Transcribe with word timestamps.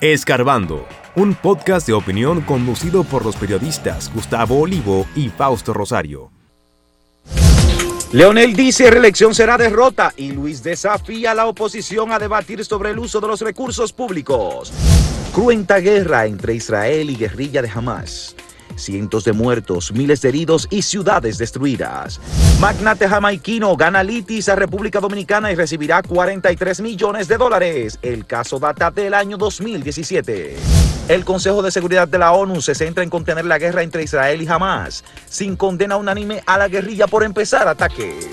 Escarbando, 0.00 0.86
un 1.16 1.34
podcast 1.34 1.84
de 1.88 1.92
opinión 1.92 2.42
conducido 2.42 3.02
por 3.02 3.24
los 3.24 3.34
periodistas 3.34 4.14
Gustavo 4.14 4.60
Olivo 4.60 5.08
y 5.16 5.28
Fausto 5.28 5.74
Rosario. 5.74 6.30
Leonel 8.12 8.54
dice 8.54 8.92
reelección 8.92 9.34
será 9.34 9.58
derrota 9.58 10.14
y 10.16 10.30
Luis 10.30 10.62
desafía 10.62 11.32
a 11.32 11.34
la 11.34 11.46
oposición 11.46 12.12
a 12.12 12.20
debatir 12.20 12.64
sobre 12.64 12.90
el 12.90 12.98
uso 13.00 13.20
de 13.20 13.26
los 13.26 13.40
recursos 13.40 13.92
públicos. 13.92 14.72
Cruenta 15.34 15.78
guerra 15.78 16.26
entre 16.26 16.54
Israel 16.54 17.10
y 17.10 17.16
guerrilla 17.16 17.60
de 17.60 17.68
Hamas. 17.68 18.36
Cientos 18.78 19.24
de 19.24 19.32
muertos, 19.32 19.92
miles 19.92 20.22
de 20.22 20.28
heridos 20.28 20.68
y 20.70 20.82
ciudades 20.82 21.36
destruidas. 21.36 22.20
Magnate 22.60 23.08
jamaiquino 23.08 23.76
gana 23.76 24.02
litis 24.02 24.48
a 24.48 24.56
República 24.56 25.00
Dominicana 25.00 25.50
y 25.50 25.56
recibirá 25.56 26.02
43 26.02 26.80
millones 26.80 27.28
de 27.28 27.36
dólares. 27.36 27.98
El 28.02 28.24
caso 28.24 28.58
data 28.58 28.90
del 28.90 29.14
año 29.14 29.36
2017. 29.36 30.56
El 31.08 31.24
Consejo 31.24 31.62
de 31.62 31.70
Seguridad 31.70 32.06
de 32.06 32.18
la 32.18 32.32
ONU 32.32 32.60
se 32.60 32.74
centra 32.74 33.02
en 33.02 33.10
contener 33.10 33.46
la 33.46 33.58
guerra 33.58 33.82
entre 33.82 34.02
Israel 34.02 34.42
y 34.42 34.46
Hamas, 34.46 35.04
sin 35.28 35.56
condena 35.56 35.96
unánime 35.96 36.42
a 36.46 36.58
la 36.58 36.68
guerrilla 36.68 37.06
por 37.06 37.24
empezar 37.24 37.66
ataques. 37.66 38.26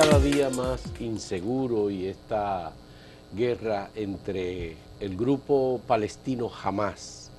Cada 0.00 0.20
día 0.20 0.48
más 0.50 0.80
inseguro 1.00 1.90
y 1.90 2.06
esta 2.06 2.70
guerra 3.36 3.90
entre 3.96 4.76
el 5.00 5.16
grupo 5.16 5.80
palestino 5.88 6.48
Hamas 6.62 7.32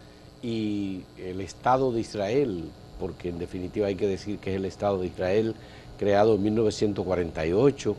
y 0.44 1.04
el 1.18 1.40
Estado 1.40 1.94
de 1.94 2.02
Israel, 2.02 2.66
porque 3.00 3.30
en 3.30 3.40
definitiva 3.40 3.88
hay 3.88 3.96
que 3.96 4.08
decir 4.08 4.40
que 4.40 4.50
es 4.50 4.56
el 4.58 4.66
Estado 4.66 5.00
de 5.00 5.08
Israel 5.08 5.56
creado 5.98 6.36
en 6.36 6.44
1948, 6.44 7.96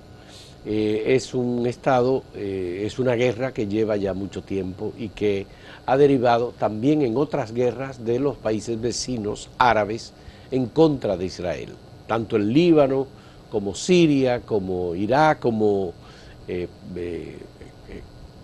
eh, 0.66 1.04
es 1.06 1.32
un 1.32 1.66
Estado, 1.66 2.22
eh, 2.34 2.82
es 2.84 2.98
una 2.98 3.14
guerra 3.14 3.54
que 3.54 3.66
lleva 3.66 3.96
ya 3.96 4.12
mucho 4.12 4.42
tiempo 4.42 4.92
y 4.98 5.08
que 5.08 5.46
ha 5.86 5.96
derivado 5.96 6.52
también 6.58 7.00
en 7.00 7.16
otras 7.16 7.54
guerras 7.54 8.04
de 8.04 8.18
los 8.18 8.36
países 8.36 8.78
vecinos 8.78 9.48
árabes 9.56 10.12
en 10.50 10.66
contra 10.66 11.16
de 11.16 11.24
Israel, 11.24 11.70
tanto 12.06 12.36
el 12.36 12.52
Líbano, 12.52 13.06
como 13.50 13.74
Siria, 13.74 14.40
como 14.40 14.94
Irak, 14.94 15.40
como 15.40 15.92
eh, 16.48 16.68
eh, 16.96 17.38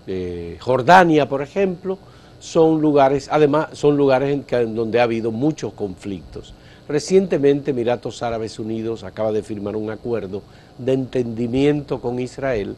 eh, 0.06 0.56
Jordania, 0.60 1.28
por 1.28 1.42
ejemplo, 1.42 1.98
son 2.38 2.80
lugares, 2.80 3.28
además, 3.30 3.68
son 3.72 3.96
lugares 3.96 4.38
en, 4.48 4.74
donde 4.74 5.00
ha 5.00 5.04
habido 5.04 5.32
muchos 5.32 5.72
conflictos. 5.72 6.54
Recientemente 6.88 7.72
Emiratos 7.72 8.22
Árabes 8.22 8.58
Unidos 8.58 9.02
acaba 9.02 9.32
de 9.32 9.42
firmar 9.42 9.74
un 9.74 9.90
acuerdo 9.90 10.42
de 10.78 10.92
entendimiento 10.92 12.00
con 12.00 12.20
Israel, 12.20 12.76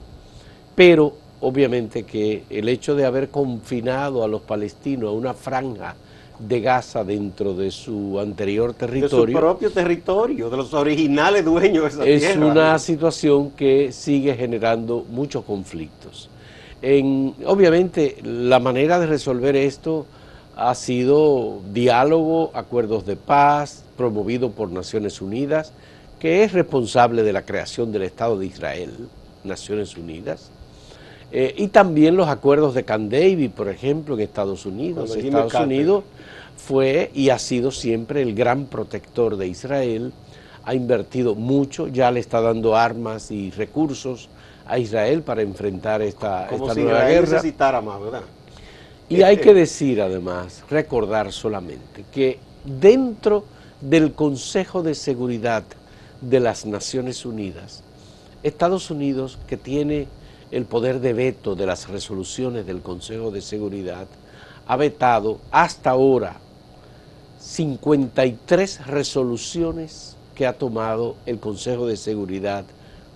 pero 0.74 1.14
obviamente 1.40 2.04
que 2.04 2.44
el 2.48 2.68
hecho 2.68 2.94
de 2.94 3.04
haber 3.04 3.28
confinado 3.28 4.24
a 4.24 4.28
los 4.28 4.40
palestinos 4.42 5.10
a 5.10 5.12
una 5.12 5.34
franja 5.34 5.94
de 6.38 6.60
Gaza 6.60 7.04
dentro 7.04 7.54
de 7.54 7.70
su 7.70 8.18
anterior 8.20 8.74
territorio. 8.74 9.26
De 9.26 9.32
su 9.32 9.38
propio 9.38 9.70
territorio, 9.70 10.50
de 10.50 10.56
los 10.56 10.72
originales 10.72 11.44
dueños 11.44 11.82
de 11.82 11.88
esa 11.88 12.04
es 12.06 12.20
tierra. 12.20 12.46
Es 12.46 12.50
una 12.52 12.78
situación 12.78 13.50
que 13.50 13.92
sigue 13.92 14.34
generando 14.34 15.04
muchos 15.10 15.44
conflictos. 15.44 16.30
En, 16.80 17.34
obviamente, 17.44 18.16
la 18.22 18.60
manera 18.60 19.00
de 19.00 19.06
resolver 19.06 19.56
esto 19.56 20.06
ha 20.56 20.74
sido 20.74 21.60
diálogo, 21.72 22.50
acuerdos 22.54 23.04
de 23.04 23.16
paz, 23.16 23.84
promovido 23.96 24.50
por 24.50 24.70
Naciones 24.70 25.20
Unidas, 25.20 25.72
que 26.20 26.44
es 26.44 26.52
responsable 26.52 27.22
de 27.22 27.32
la 27.32 27.42
creación 27.42 27.90
del 27.92 28.02
Estado 28.02 28.38
de 28.38 28.46
Israel, 28.46 28.92
Naciones 29.44 29.96
Unidas, 29.96 30.50
eh, 31.30 31.54
y 31.56 31.68
también 31.68 32.16
los 32.16 32.28
acuerdos 32.28 32.74
de 32.74 32.84
Camp 32.84 33.12
David, 33.12 33.50
por 33.50 33.68
ejemplo, 33.68 34.14
en 34.14 34.20
Estados 34.20 34.64
Unidos. 34.64 35.14
Estados 35.14 35.54
Unidos 35.54 36.04
fue 36.58 37.10
y 37.14 37.30
ha 37.30 37.38
sido 37.38 37.70
siempre 37.70 38.20
el 38.20 38.34
gran 38.34 38.66
protector 38.66 39.36
de 39.36 39.46
Israel, 39.46 40.12
ha 40.64 40.74
invertido 40.74 41.34
mucho, 41.34 41.88
ya 41.88 42.10
le 42.10 42.20
está 42.20 42.40
dando 42.40 42.76
armas 42.76 43.30
y 43.30 43.50
recursos 43.52 44.28
a 44.66 44.78
Israel 44.78 45.22
para 45.22 45.40
enfrentar 45.40 46.02
esta, 46.02 46.46
Como 46.48 46.64
esta 46.64 46.74
si 46.74 46.80
nueva 46.82 46.98
Israel 46.98 47.14
guerra. 47.24 47.36
necesitara 47.36 47.80
más, 47.80 48.00
¿verdad? 48.00 48.22
Y 49.08 49.22
hay 49.22 49.38
que 49.38 49.54
decir 49.54 50.02
además, 50.02 50.62
recordar 50.68 51.32
solamente, 51.32 52.04
que 52.12 52.38
dentro 52.64 53.44
del 53.80 54.12
Consejo 54.12 54.82
de 54.82 54.94
Seguridad 54.94 55.62
de 56.20 56.40
las 56.40 56.66
Naciones 56.66 57.24
Unidas, 57.24 57.82
Estados 58.42 58.90
Unidos, 58.90 59.38
que 59.46 59.56
tiene 59.56 60.08
el 60.50 60.66
poder 60.66 61.00
de 61.00 61.14
veto 61.14 61.54
de 61.54 61.64
las 61.64 61.88
resoluciones 61.88 62.66
del 62.66 62.82
Consejo 62.82 63.30
de 63.30 63.40
Seguridad, 63.40 64.06
ha 64.66 64.76
vetado 64.76 65.38
hasta 65.50 65.90
ahora 65.90 66.36
53 67.38 68.86
resoluciones 68.86 70.16
que 70.34 70.46
ha 70.46 70.52
tomado 70.52 71.16
el 71.26 71.38
Consejo 71.38 71.86
de 71.86 71.96
Seguridad 71.96 72.64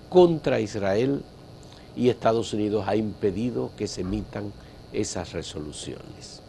contra 0.08 0.60
Israel 0.60 1.22
y 1.96 2.08
Estados 2.08 2.52
Unidos 2.52 2.84
ha 2.86 2.96
impedido 2.96 3.70
que 3.76 3.86
se 3.86 4.02
emitan 4.02 4.52
esas 4.92 5.32
resoluciones. 5.32 6.40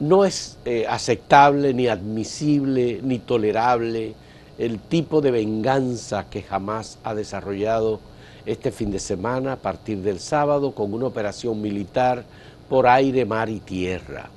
No 0.00 0.24
es 0.24 0.58
eh, 0.64 0.86
aceptable, 0.88 1.74
ni 1.74 1.88
admisible, 1.88 3.00
ni 3.02 3.18
tolerable 3.18 4.14
el 4.58 4.78
tipo 4.78 5.20
de 5.20 5.30
venganza 5.30 6.28
que 6.28 6.42
jamás 6.42 6.98
ha 7.04 7.14
desarrollado 7.14 8.00
este 8.46 8.72
fin 8.72 8.90
de 8.90 8.98
semana 8.98 9.52
a 9.54 9.56
partir 9.56 9.98
del 9.98 10.20
sábado 10.20 10.72
con 10.72 10.92
una 10.94 11.06
operación 11.06 11.60
militar 11.60 12.24
por 12.68 12.86
aire, 12.86 13.24
mar 13.24 13.48
y 13.48 13.60
tierra. 13.60 14.30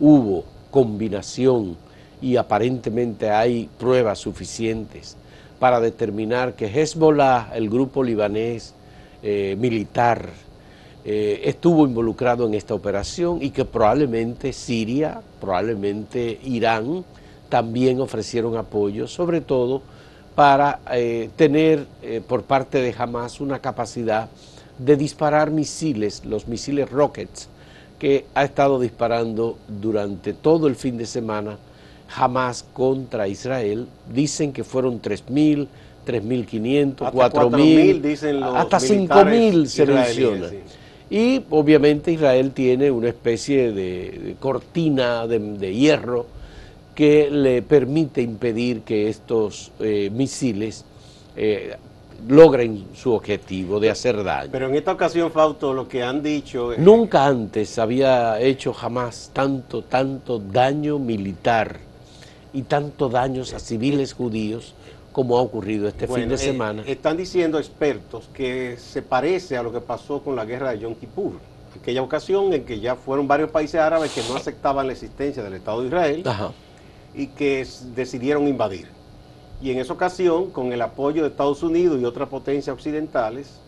Hubo 0.00 0.44
combinación 0.72 1.76
y 2.20 2.36
aparentemente 2.36 3.30
hay 3.30 3.68
pruebas 3.78 4.18
suficientes 4.18 5.16
para 5.60 5.78
determinar 5.78 6.54
que 6.54 6.66
Hezbollah, 6.66 7.52
el 7.54 7.70
grupo 7.70 8.02
libanés 8.02 8.74
eh, 9.22 9.54
militar, 9.60 10.28
eh, 11.04 11.42
estuvo 11.44 11.86
involucrado 11.86 12.46
en 12.46 12.54
esta 12.54 12.74
operación 12.74 13.40
y 13.40 13.50
que 13.50 13.64
probablemente 13.64 14.52
Siria, 14.52 15.20
probablemente 15.40 16.40
Irán, 16.42 17.04
también 17.48 18.00
ofrecieron 18.00 18.56
apoyo, 18.56 19.06
sobre 19.06 19.40
todo 19.40 19.82
para 20.34 20.80
eh, 20.92 21.28
tener 21.36 21.86
por 22.26 22.44
parte 22.44 22.80
de 22.80 22.94
Hamas 22.96 23.40
una 23.40 23.58
capacidad 23.58 24.30
de 24.78 24.96
disparar 24.96 25.50
misiles, 25.50 26.24
los 26.24 26.48
misiles 26.48 26.90
rockets, 26.90 27.48
que 28.02 28.24
ha 28.34 28.42
estado 28.42 28.80
disparando 28.80 29.56
durante 29.68 30.32
todo 30.32 30.66
el 30.66 30.74
fin 30.74 30.98
de 30.98 31.06
semana 31.06 31.56
jamás 32.08 32.64
contra 32.72 33.28
Israel. 33.28 33.86
Dicen 34.12 34.52
que 34.52 34.64
fueron 34.64 35.00
3.000, 35.00 35.68
3.500, 36.04 36.96
4.000, 36.96 38.56
hasta 38.56 38.78
5.000 38.78 39.66
se 39.66 39.86
menciona. 39.86 40.48
Y 41.10 41.44
obviamente 41.48 42.10
Israel 42.10 42.50
tiene 42.50 42.90
una 42.90 43.06
especie 43.06 43.70
de, 43.70 44.34
cortina 44.40 45.28
de, 45.28 45.72
hierro 45.72 46.26
que 46.96 47.30
le 47.30 47.62
permite 47.62 48.20
impedir 48.20 48.80
que 48.80 49.08
estos 49.10 49.70
eh, 49.78 50.10
misiles 50.12 50.84
eh, 51.36 51.76
logren 52.28 52.86
su 52.94 53.12
objetivo 53.12 53.80
de 53.80 53.90
hacer 53.90 54.22
daño. 54.22 54.50
Pero 54.52 54.68
en 54.68 54.74
esta 54.74 54.92
ocasión, 54.92 55.30
Fausto, 55.30 55.72
lo 55.72 55.88
que 55.88 56.02
han 56.02 56.22
dicho... 56.22 56.70
Nunca 56.78 57.26
antes 57.26 57.78
había 57.78 58.40
hecho 58.40 58.72
jamás 58.72 59.30
tanto, 59.32 59.82
tanto 59.82 60.38
daño 60.38 60.98
militar 60.98 61.78
y 62.52 62.62
tanto 62.62 63.08
daños 63.08 63.54
a 63.54 63.58
civiles 63.58 64.12
judíos 64.12 64.74
como 65.12 65.36
ha 65.36 65.42
ocurrido 65.42 65.88
este 65.88 66.08
fin 66.08 66.28
de 66.28 66.36
eh, 66.36 66.38
semana. 66.38 66.82
están 66.86 67.16
diciendo 67.16 67.58
expertos 67.58 68.28
que 68.32 68.76
se 68.78 69.02
parece 69.02 69.56
a 69.56 69.62
lo 69.62 69.70
que 69.72 69.80
pasó 69.80 70.22
con 70.22 70.34
la 70.34 70.44
guerra 70.44 70.70
de 70.70 70.80
Yom 70.80 70.94
Kippur, 70.94 71.32
aquella 71.78 72.02
ocasión 72.02 72.52
en 72.52 72.64
que 72.64 72.80
ya 72.80 72.96
fueron 72.96 73.28
varios 73.28 73.50
países 73.50 73.80
árabes 73.80 74.12
que 74.12 74.22
no 74.28 74.36
aceptaban 74.36 74.86
la 74.86 74.94
existencia 74.94 75.42
del 75.42 75.54
Estado 75.54 75.82
de 75.82 75.88
Israel 75.88 76.24
y 77.14 77.26
que 77.28 77.66
decidieron 77.94 78.48
invadir. 78.48 78.88
Y 79.62 79.70
en 79.70 79.78
esa 79.78 79.92
ocasión, 79.92 80.50
con 80.50 80.72
el 80.72 80.82
apoyo 80.82 81.22
de 81.22 81.28
Estados 81.28 81.62
Unidos 81.62 82.00
y 82.00 82.04
otras 82.04 82.28
potencias 82.28 82.74
occidentales, 82.74 83.60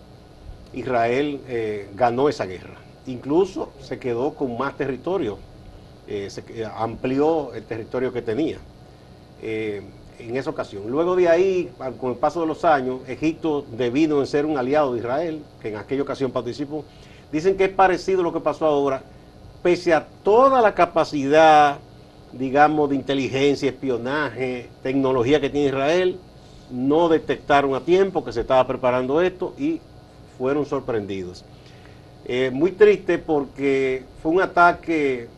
Israel 0.72 1.40
eh, 1.46 1.88
ganó 1.94 2.28
esa 2.28 2.46
guerra. 2.46 2.74
Incluso 3.06 3.72
se 3.80 4.00
quedó 4.00 4.34
con 4.34 4.58
más 4.58 4.76
territorio, 4.76 5.38
eh, 6.08 6.28
se 6.30 6.42
amplió 6.76 7.54
el 7.54 7.62
territorio 7.62 8.12
que 8.12 8.22
tenía 8.22 8.58
eh, 9.40 9.82
en 10.18 10.36
esa 10.36 10.50
ocasión. 10.50 10.90
Luego 10.90 11.14
de 11.14 11.28
ahí, 11.28 11.70
con 12.00 12.10
el 12.10 12.16
paso 12.16 12.40
de 12.40 12.48
los 12.48 12.64
años, 12.64 13.00
Egipto, 13.06 13.64
debido 13.76 14.20
en 14.20 14.26
ser 14.26 14.46
un 14.46 14.58
aliado 14.58 14.94
de 14.94 14.98
Israel, 14.98 15.42
que 15.62 15.68
en 15.68 15.76
aquella 15.76 16.02
ocasión 16.02 16.32
participó, 16.32 16.84
dicen 17.30 17.56
que 17.56 17.66
es 17.66 17.70
parecido 17.70 18.20
a 18.20 18.24
lo 18.24 18.32
que 18.32 18.40
pasó 18.40 18.66
ahora, 18.66 19.04
pese 19.62 19.94
a 19.94 20.04
toda 20.24 20.60
la 20.60 20.74
capacidad 20.74 21.78
digamos, 22.38 22.90
de 22.90 22.96
inteligencia, 22.96 23.70
espionaje, 23.70 24.68
tecnología 24.82 25.40
que 25.40 25.50
tiene 25.50 25.68
Israel, 25.68 26.18
no 26.70 27.08
detectaron 27.08 27.74
a 27.74 27.80
tiempo 27.80 28.24
que 28.24 28.32
se 28.32 28.40
estaba 28.40 28.66
preparando 28.66 29.20
esto 29.20 29.54
y 29.58 29.80
fueron 30.36 30.66
sorprendidos. 30.66 31.44
Eh, 32.26 32.50
muy 32.52 32.72
triste 32.72 33.18
porque 33.18 34.04
fue 34.22 34.32
un 34.32 34.40
ataque 34.40 35.28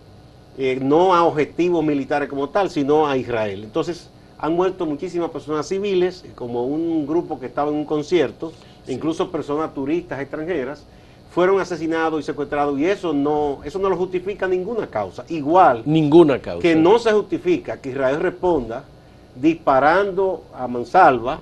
eh, 0.57 0.79
no 0.81 1.15
a 1.15 1.25
objetivos 1.25 1.85
militares 1.85 2.29
como 2.29 2.49
tal, 2.49 2.71
sino 2.71 3.07
a 3.07 3.17
Israel. 3.17 3.65
Entonces 3.65 4.09
han 4.39 4.55
muerto 4.55 4.87
muchísimas 4.87 5.31
personas 5.31 5.67
civiles, 5.67 6.25
como 6.35 6.65
un 6.65 7.07
grupo 7.07 7.39
que 7.41 7.47
estaba 7.47 7.71
en 7.71 7.77
un 7.77 7.85
concierto, 7.85 8.53
incluso 8.87 9.31
personas 9.31 9.75
turistas 9.75 10.21
extranjeras, 10.21 10.85
fueron 11.37 11.61
asesinados 11.61 12.19
y 12.19 12.23
secuestrados 12.23 12.81
y 12.81 12.87
eso 12.87 13.13
no, 13.13 13.59
eso 13.63 13.79
no 13.79 13.91
lo 13.91 13.97
justifica 13.99 14.49
ninguna 14.49 14.87
causa. 14.87 15.23
Igual 15.29 15.83
ninguna 15.85 16.39
causa. 16.39 16.63
que 16.63 16.75
no 16.75 16.99
se 16.99 17.13
justifica 17.13 17.79
que 17.79 17.91
Israel 17.91 18.21
responda 18.21 18.85
disparando 19.35 20.45
a 20.55 20.67
mansalva 20.67 21.41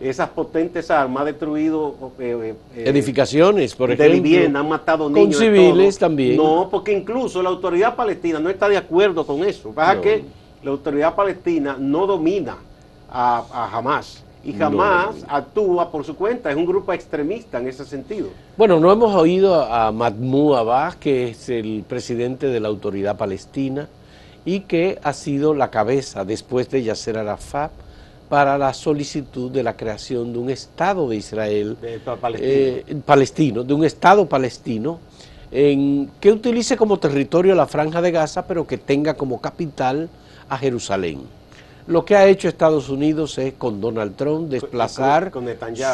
esas 0.00 0.28
potentes 0.28 0.92
armas, 0.92 1.22
ha 1.22 1.24
destruido 1.24 2.12
eh, 2.20 2.54
eh, 2.76 2.84
edificaciones, 2.86 3.74
por 3.74 3.90
ejemplo. 3.90 4.14
De 4.14 4.20
vivienda, 4.20 4.60
han 4.60 4.68
matado 4.68 5.10
niños. 5.10 5.36
Con 5.36 5.44
civiles 5.44 5.98
también. 5.98 6.36
No, 6.36 6.68
porque 6.70 6.92
incluso 6.92 7.42
la 7.42 7.48
autoridad 7.48 7.96
palestina 7.96 8.38
no 8.38 8.48
está 8.48 8.68
de 8.68 8.76
acuerdo 8.76 9.26
con 9.26 9.42
eso. 9.42 9.70
Pasa 9.70 10.00
que 10.00 10.22
la 10.62 10.70
autoridad 10.70 11.16
palestina 11.16 11.76
no 11.76 12.06
domina 12.06 12.58
a, 13.10 13.44
a 13.52 13.76
Hamas 13.76 14.22
y 14.44 14.52
jamás 14.52 15.24
actúa 15.28 15.90
por 15.90 16.04
su 16.04 16.16
cuenta, 16.16 16.50
es 16.50 16.56
un 16.56 16.66
grupo 16.66 16.92
extremista 16.92 17.58
en 17.58 17.68
ese 17.68 17.84
sentido. 17.84 18.28
Bueno, 18.56 18.80
no 18.80 18.90
hemos 18.90 19.14
oído 19.14 19.62
a 19.62 19.92
Mahmoud 19.92 20.56
Abbas, 20.56 20.96
que 20.96 21.30
es 21.30 21.48
el 21.48 21.84
presidente 21.88 22.48
de 22.48 22.60
la 22.60 22.68
autoridad 22.68 23.16
palestina 23.16 23.88
y 24.44 24.60
que 24.60 24.98
ha 25.02 25.12
sido 25.12 25.54
la 25.54 25.70
cabeza 25.70 26.24
después 26.24 26.68
de 26.70 26.82
Yasser 26.82 27.18
Arafat 27.18 27.70
para 28.28 28.56
la 28.58 28.72
solicitud 28.72 29.50
de 29.50 29.62
la 29.62 29.76
creación 29.76 30.32
de 30.32 30.38
un 30.38 30.50
Estado 30.50 31.08
de 31.08 31.16
Israel 31.16 31.76
eh, 31.82 32.00
palestino. 33.04 33.62
de 33.62 33.74
un 33.74 33.84
Estado 33.84 34.26
palestino 34.26 34.98
en, 35.50 36.10
que 36.18 36.32
utilice 36.32 36.76
como 36.76 36.98
territorio 36.98 37.54
la 37.54 37.66
franja 37.66 38.00
de 38.00 38.10
Gaza, 38.10 38.46
pero 38.46 38.66
que 38.66 38.78
tenga 38.78 39.14
como 39.14 39.40
capital 39.40 40.08
a 40.48 40.56
Jerusalén. 40.58 41.20
Lo 41.92 42.06
que 42.06 42.16
ha 42.16 42.26
hecho 42.26 42.48
Estados 42.48 42.88
Unidos 42.88 43.36
es 43.36 43.52
con 43.52 43.78
Donald 43.78 44.16
Trump 44.16 44.48
desplazar 44.48 45.30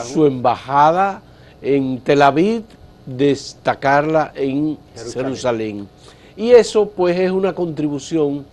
su 0.04 0.26
embajada 0.26 1.22
en 1.60 1.98
Tel 2.02 2.22
Aviv, 2.22 2.62
destacarla 3.04 4.30
en 4.36 4.78
Jerusalén. 5.12 5.88
Y 6.36 6.52
eso 6.52 6.88
pues 6.88 7.18
es 7.18 7.32
una 7.32 7.52
contribución 7.52 8.46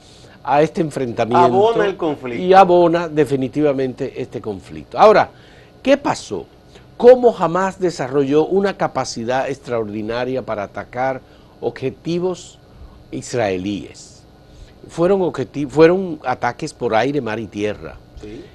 a 0.44 0.64
este 0.64 0.82
enfrentamiento. 0.82 1.46
Abona 1.46 1.86
el 1.86 1.96
conflicto. 1.96 2.44
Y 2.44 2.52
abona 2.52 3.08
definitivamente 3.10 4.20
este 4.20 4.42
conflicto. 4.42 4.98
Ahora, 4.98 5.30
¿qué 5.84 5.98
pasó? 5.98 6.48
¿Cómo 6.98 7.32
jamás 7.32 7.80
desarrolló 7.80 8.48
una 8.48 8.76
capacidad 8.76 9.48
extraordinaria 9.48 10.42
para 10.42 10.64
atacar 10.64 11.22
objetivos 11.62 12.58
israelíes? 13.12 14.15
Fueron, 14.88 15.34
fueron 15.70 16.20
ataques 16.24 16.74
por 16.74 16.94
aire, 16.96 17.22
mar 17.22 17.40
y 17.40 17.48
tierra. 17.48 17.98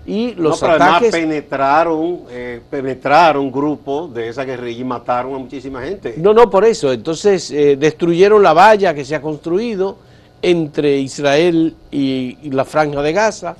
Y 0.04 0.34
los 0.34 0.62
ataques 0.62 1.12
penetraron, 1.12 2.22
eh, 2.30 2.60
penetraron 2.68 3.52
grupos 3.52 4.12
de 4.12 4.28
esa 4.28 4.44
guerrilla 4.44 4.80
y 4.80 4.84
mataron 4.84 5.34
a 5.34 5.38
muchísima 5.38 5.82
gente. 5.82 6.14
No, 6.16 6.34
no, 6.34 6.50
por 6.50 6.64
eso. 6.64 6.92
Entonces 6.92 7.50
eh, 7.50 7.76
destruyeron 7.76 8.42
la 8.42 8.52
valla 8.52 8.94
que 8.94 9.04
se 9.04 9.14
ha 9.14 9.20
construido 9.20 9.98
entre 10.42 10.98
Israel 10.98 11.76
y, 11.90 12.50
la 12.50 12.64
franja 12.64 13.02
de 13.02 13.12
Gaza. 13.12 13.56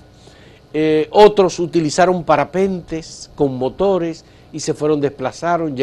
Eh, 0.73 1.09
otros 1.11 1.59
utilizaron 1.59 2.25
parapentes 2.25 3.31
con 3.35 3.57
motores 3.57 4.25
y 4.53 4.61
se 4.61 4.75
fueron 4.75 5.01
desplazaron, 5.01 5.77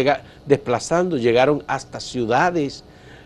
desplazando, 0.46 1.18
llegaron 1.18 1.64
hasta 1.68 2.00
ciudades 2.00 2.84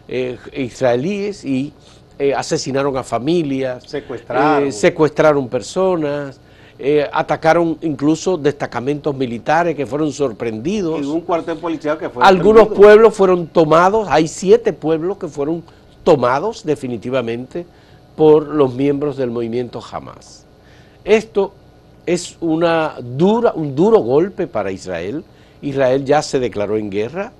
eh, 0.07 0.37
israelíes 0.53 1.45
y 1.45 1.73
eh, 2.21 2.33
asesinaron 2.35 2.95
a 2.97 3.03
familias, 3.03 3.83
secuestraron, 3.85 4.71
secuestraron 4.71 5.47
personas. 5.47 6.39
atacaron 7.13 7.77
incluso 7.81 8.37
destacamentos 8.37 9.15
militares 9.15 9.75
que 9.75 9.85
fueron 9.85 10.11
sorprendidos. 10.11 11.01
Y 11.01 11.05
un 11.05 11.21
cuartel 11.21 11.57
policial 11.57 11.97
que 11.97 12.09
fue. 12.09 12.23
Algunos 12.23 12.69
pueblos 12.69 13.13
fueron 13.13 13.47
tomados, 13.47 14.07
hay 14.09 14.27
siete 14.27 14.73
pueblos 14.73 15.17
que 15.17 15.27
fueron 15.27 15.63
tomados 16.03 16.63
definitivamente 16.63 17.65
por 18.15 18.47
los 18.47 18.73
miembros 18.73 19.17
del 19.17 19.31
movimiento 19.31 19.81
Hamas. 19.91 20.45
Esto 21.03 21.53
es 22.05 22.37
una 22.39 22.95
dura, 23.01 23.53
un 23.55 23.75
duro 23.75 23.99
golpe 23.99 24.47
para 24.47 24.71
Israel. 24.71 25.23
Israel 25.61 26.05
ya 26.05 26.21
se 26.21 26.39
declaró 26.39 26.77
en 26.77 26.89
guerra 26.89 27.31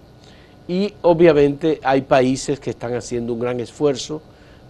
y 0.68 0.94
obviamente 1.02 1.80
hay 1.84 2.02
países 2.02 2.60
que 2.60 2.70
están 2.70 2.94
haciendo 2.94 3.34
un 3.34 3.40
gran 3.40 3.60
esfuerzo 3.60 4.22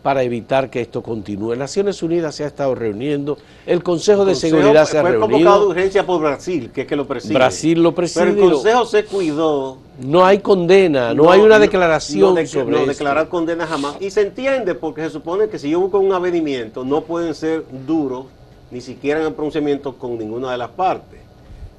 para 0.01 0.23
evitar 0.23 0.69
que 0.69 0.81
esto 0.81 1.03
continúe. 1.03 1.55
Naciones 1.55 2.01
Unidas 2.01 2.35
se 2.35 2.43
ha 2.43 2.47
estado 2.47 2.73
reuniendo, 2.73 3.37
el 3.65 3.83
Consejo, 3.83 4.25
de 4.25 4.35
Seguridad 4.35 4.85
se 4.85 4.97
ha 4.97 5.03
reunido. 5.03 5.27
Fue 5.27 5.31
convocado 5.31 5.59
de 5.61 5.67
urgencia 5.67 6.05
por 6.05 6.21
Brasil, 6.21 6.71
que 6.73 6.81
es 6.81 6.87
que 6.87 6.95
lo 6.95 7.07
preside. 7.07 7.33
Brasil 7.33 7.83
lo 7.83 7.93
preside. 7.93 8.25
Pero 8.25 8.45
el 8.45 8.51
Consejo 8.53 8.85
se 8.85 9.05
cuidó. 9.05 9.77
No 9.99 10.25
hay 10.25 10.39
condena, 10.39 11.13
no, 11.13 11.29
hay 11.31 11.41
una 11.41 11.59
declaración 11.59 12.33
no 12.33 12.45
sobre 12.47 12.79
No 12.79 12.85
declarar 12.85 13.29
condena 13.29 13.67
jamás. 13.67 13.97
Y 13.99 14.09
se 14.09 14.21
entiende 14.21 14.73
porque 14.73 15.03
se 15.03 15.11
supone 15.11 15.47
que 15.47 15.59
si 15.59 15.69
yo 15.69 15.79
busco 15.79 15.99
un 15.99 16.13
avenimiento, 16.13 16.83
no 16.83 17.01
pueden 17.01 17.35
ser 17.35 17.63
duros, 17.85 18.25
ni 18.71 18.81
siquiera 18.81 19.19
en 19.19 19.27
el 19.27 19.33
pronunciamiento 19.33 19.97
con 19.97 20.17
ninguna 20.17 20.51
de 20.51 20.57
las 20.57 20.69
partes. 20.71 21.19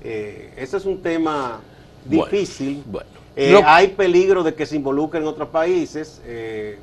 Eh, 0.04 0.52
ese 0.56 0.76
es 0.76 0.84
un 0.84 1.02
tema 1.02 1.60
difícil. 2.04 2.82
Bueno, 2.86 3.08
eh, 3.34 3.60
hay 3.64 3.88
peligro 3.88 4.42
de 4.42 4.54
que 4.54 4.66
se 4.66 4.76
involucren 4.76 5.26
otros 5.26 5.48
países. 5.48 6.20
Eh, 6.24 6.78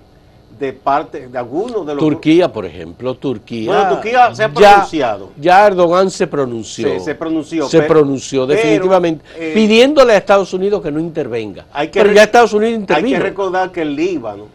de 0.59 0.73
parte 0.73 1.27
de 1.27 1.37
algunos 1.37 1.85
de 1.85 1.95
los 1.95 2.03
Turquía, 2.03 2.51
por 2.51 2.65
ejemplo, 2.65 3.15
Turquía. 3.15 3.71
Bueno, 3.71 3.95
Turquía 3.95 4.35
se 4.35 4.43
ha 4.43 4.53
pronunciado. 4.53 5.29
Ya, 5.37 5.67
Erdogan 5.67 6.11
se 6.11 6.27
pronunció. 6.27 6.99
se 6.99 7.15
pronunció. 7.15 7.67
Se 7.69 7.81
pronunció 7.83 8.45
definitivamente, 8.45 9.23
eh, 9.37 9.51
pidiéndole 9.53 10.13
a 10.13 10.17
Estados 10.17 10.53
Unidos 10.53 10.81
que 10.81 10.91
no 10.91 10.99
intervenga. 10.99 11.65
pero 11.91 12.11
ya 12.11 12.23
Estados 12.23 12.53
Unidos 12.53 12.79
intervino. 12.79 13.15
Hay 13.15 13.23
que 13.23 13.29
recordar 13.29 13.71
que 13.71 13.81
el 13.81 13.95
Líbano, 13.95 14.47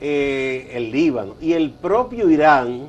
eh, 0.00 0.70
el 0.72 0.90
Líbano 0.90 1.34
y 1.40 1.52
el 1.52 1.70
propio 1.70 2.30
Irán, 2.30 2.86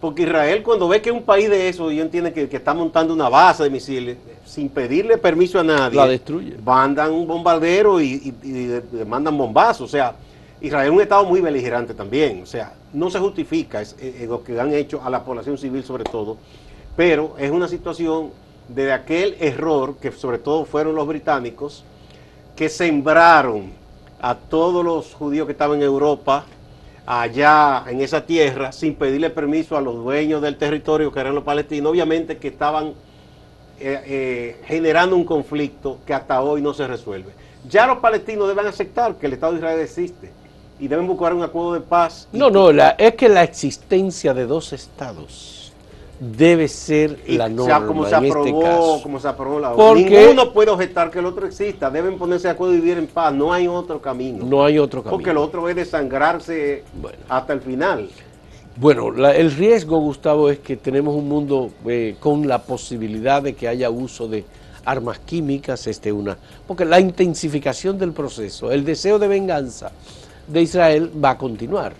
porque 0.00 0.22
Israel 0.22 0.62
cuando 0.62 0.88
ve 0.88 1.02
que 1.02 1.10
un 1.10 1.22
país 1.22 1.50
de 1.50 1.68
eso, 1.68 1.90
yo 1.90 2.02
entiendo 2.02 2.32
que, 2.32 2.48
está 2.50 2.72
montando 2.72 3.12
una 3.12 3.28
base 3.28 3.64
de 3.64 3.70
misiles, 3.70 4.16
sin 4.46 4.70
pedirle 4.70 5.18
permiso 5.18 5.60
a 5.60 5.64
nadie, 5.64 5.96
la 5.96 6.08
destruye. 6.08 6.56
Mandan 6.64 7.12
un 7.12 7.26
bombardero 7.26 8.00
y, 8.00 8.34
y 8.42 9.04
mandan 9.06 9.36
bombazos, 9.36 9.82
o 9.82 9.88
sea 9.88 10.14
Israel 10.60 10.88
es 10.88 10.92
un 10.92 11.00
Estado 11.00 11.24
muy 11.24 11.40
beligerante 11.40 11.94
también, 11.94 12.42
o 12.42 12.46
sea, 12.46 12.74
no 12.92 13.10
se 13.10 13.18
justifica 13.18 13.82
lo 14.26 14.44
que 14.44 14.60
han 14.60 14.72
hecho 14.74 15.00
a 15.02 15.08
la 15.08 15.24
población 15.24 15.56
civil 15.56 15.82
sobre 15.82 16.04
todo, 16.04 16.36
pero 16.96 17.34
es 17.38 17.50
una 17.50 17.66
situación 17.66 18.30
de 18.68 18.92
aquel 18.92 19.36
error 19.40 19.96
que 19.96 20.12
sobre 20.12 20.38
todo 20.38 20.66
fueron 20.66 20.94
los 20.94 21.06
británicos 21.06 21.84
que 22.54 22.68
sembraron 22.68 23.72
a 24.20 24.34
todos 24.34 24.84
los 24.84 25.14
judíos 25.14 25.46
que 25.46 25.52
estaban 25.52 25.78
en 25.78 25.84
Europa, 25.84 26.44
allá 27.06 27.84
en 27.88 28.02
esa 28.02 28.26
tierra, 28.26 28.70
sin 28.70 28.94
pedirle 28.96 29.30
permiso 29.30 29.78
a 29.78 29.80
los 29.80 29.94
dueños 29.94 30.42
del 30.42 30.58
territorio, 30.58 31.10
que 31.10 31.20
eran 31.20 31.34
los 31.34 31.44
palestinos, 31.44 31.90
obviamente 31.90 32.36
que 32.36 32.48
estaban 32.48 32.88
eh, 33.80 34.02
eh, 34.04 34.60
generando 34.66 35.16
un 35.16 35.24
conflicto 35.24 36.00
que 36.06 36.12
hasta 36.12 36.42
hoy 36.42 36.60
no 36.60 36.74
se 36.74 36.86
resuelve. 36.86 37.32
Ya 37.66 37.86
los 37.86 37.98
palestinos 37.98 38.46
deben 38.46 38.66
aceptar 38.66 39.14
que 39.14 39.26
el 39.26 39.32
Estado 39.32 39.52
de 39.52 39.58
Israel 39.58 39.80
existe 39.80 40.39
y 40.80 40.88
deben 40.88 41.06
buscar 41.06 41.34
un 41.34 41.42
acuerdo 41.42 41.74
de 41.74 41.80
paz. 41.80 42.26
No, 42.32 42.50
no, 42.50 42.70
es 42.70 43.14
que 43.14 43.28
la 43.28 43.44
existencia 43.44 44.32
de 44.34 44.46
dos 44.46 44.72
estados 44.72 45.72
debe 46.20 46.68
ser 46.68 47.18
la 47.28 47.48
norma 47.48 47.86
como 47.86 48.06
se 48.06 48.14
aprobó, 48.14 48.44
este 48.44 48.60
caso. 48.60 49.00
Como 49.02 49.20
se 49.20 49.28
aprobó 49.28 49.58
la 49.60 49.72
Porque 49.72 50.20
Ninguno 50.20 50.52
puede 50.52 50.70
objetar 50.70 51.10
que 51.10 51.18
el 51.18 51.26
otro 51.26 51.46
exista, 51.46 51.90
deben 51.90 52.18
ponerse 52.18 52.48
de 52.48 52.52
acuerdo 52.52 52.74
y 52.74 52.80
vivir 52.80 52.98
en 52.98 53.06
paz, 53.06 53.32
no 53.32 53.52
hay 53.52 53.66
otro 53.68 54.00
camino. 54.00 54.44
No 54.44 54.64
hay 54.64 54.78
otro 54.78 55.02
camino. 55.02 55.16
Porque 55.16 55.30
el 55.30 55.38
otro 55.38 55.68
es 55.68 55.76
desangrarse 55.76 56.84
hasta 57.28 57.52
el 57.52 57.60
final. 57.60 58.08
Bueno, 58.76 59.08
el 59.28 59.50
riesgo, 59.50 59.98
Gustavo, 59.98 60.48
es 60.48 60.60
que 60.60 60.76
tenemos 60.76 61.14
un 61.14 61.28
mundo 61.28 61.70
eh, 61.86 62.16
con 62.18 62.46
la 62.48 62.62
posibilidad 62.62 63.42
de 63.42 63.54
que 63.54 63.68
haya 63.68 63.90
uso 63.90 64.28
de 64.28 64.44
armas 64.84 65.18
químicas, 65.18 65.86
este 65.86 66.10
una, 66.12 66.38
porque 66.66 66.84
la 66.84 67.00
intensificación 67.00 67.98
del 67.98 68.12
proceso, 68.12 68.70
el 68.72 68.84
deseo 68.84 69.18
de 69.18 69.28
venganza, 69.28 69.92
de 70.50 70.62
Israel 70.62 71.10
va 71.22 71.30
a 71.30 71.38
continuar. 71.38 71.94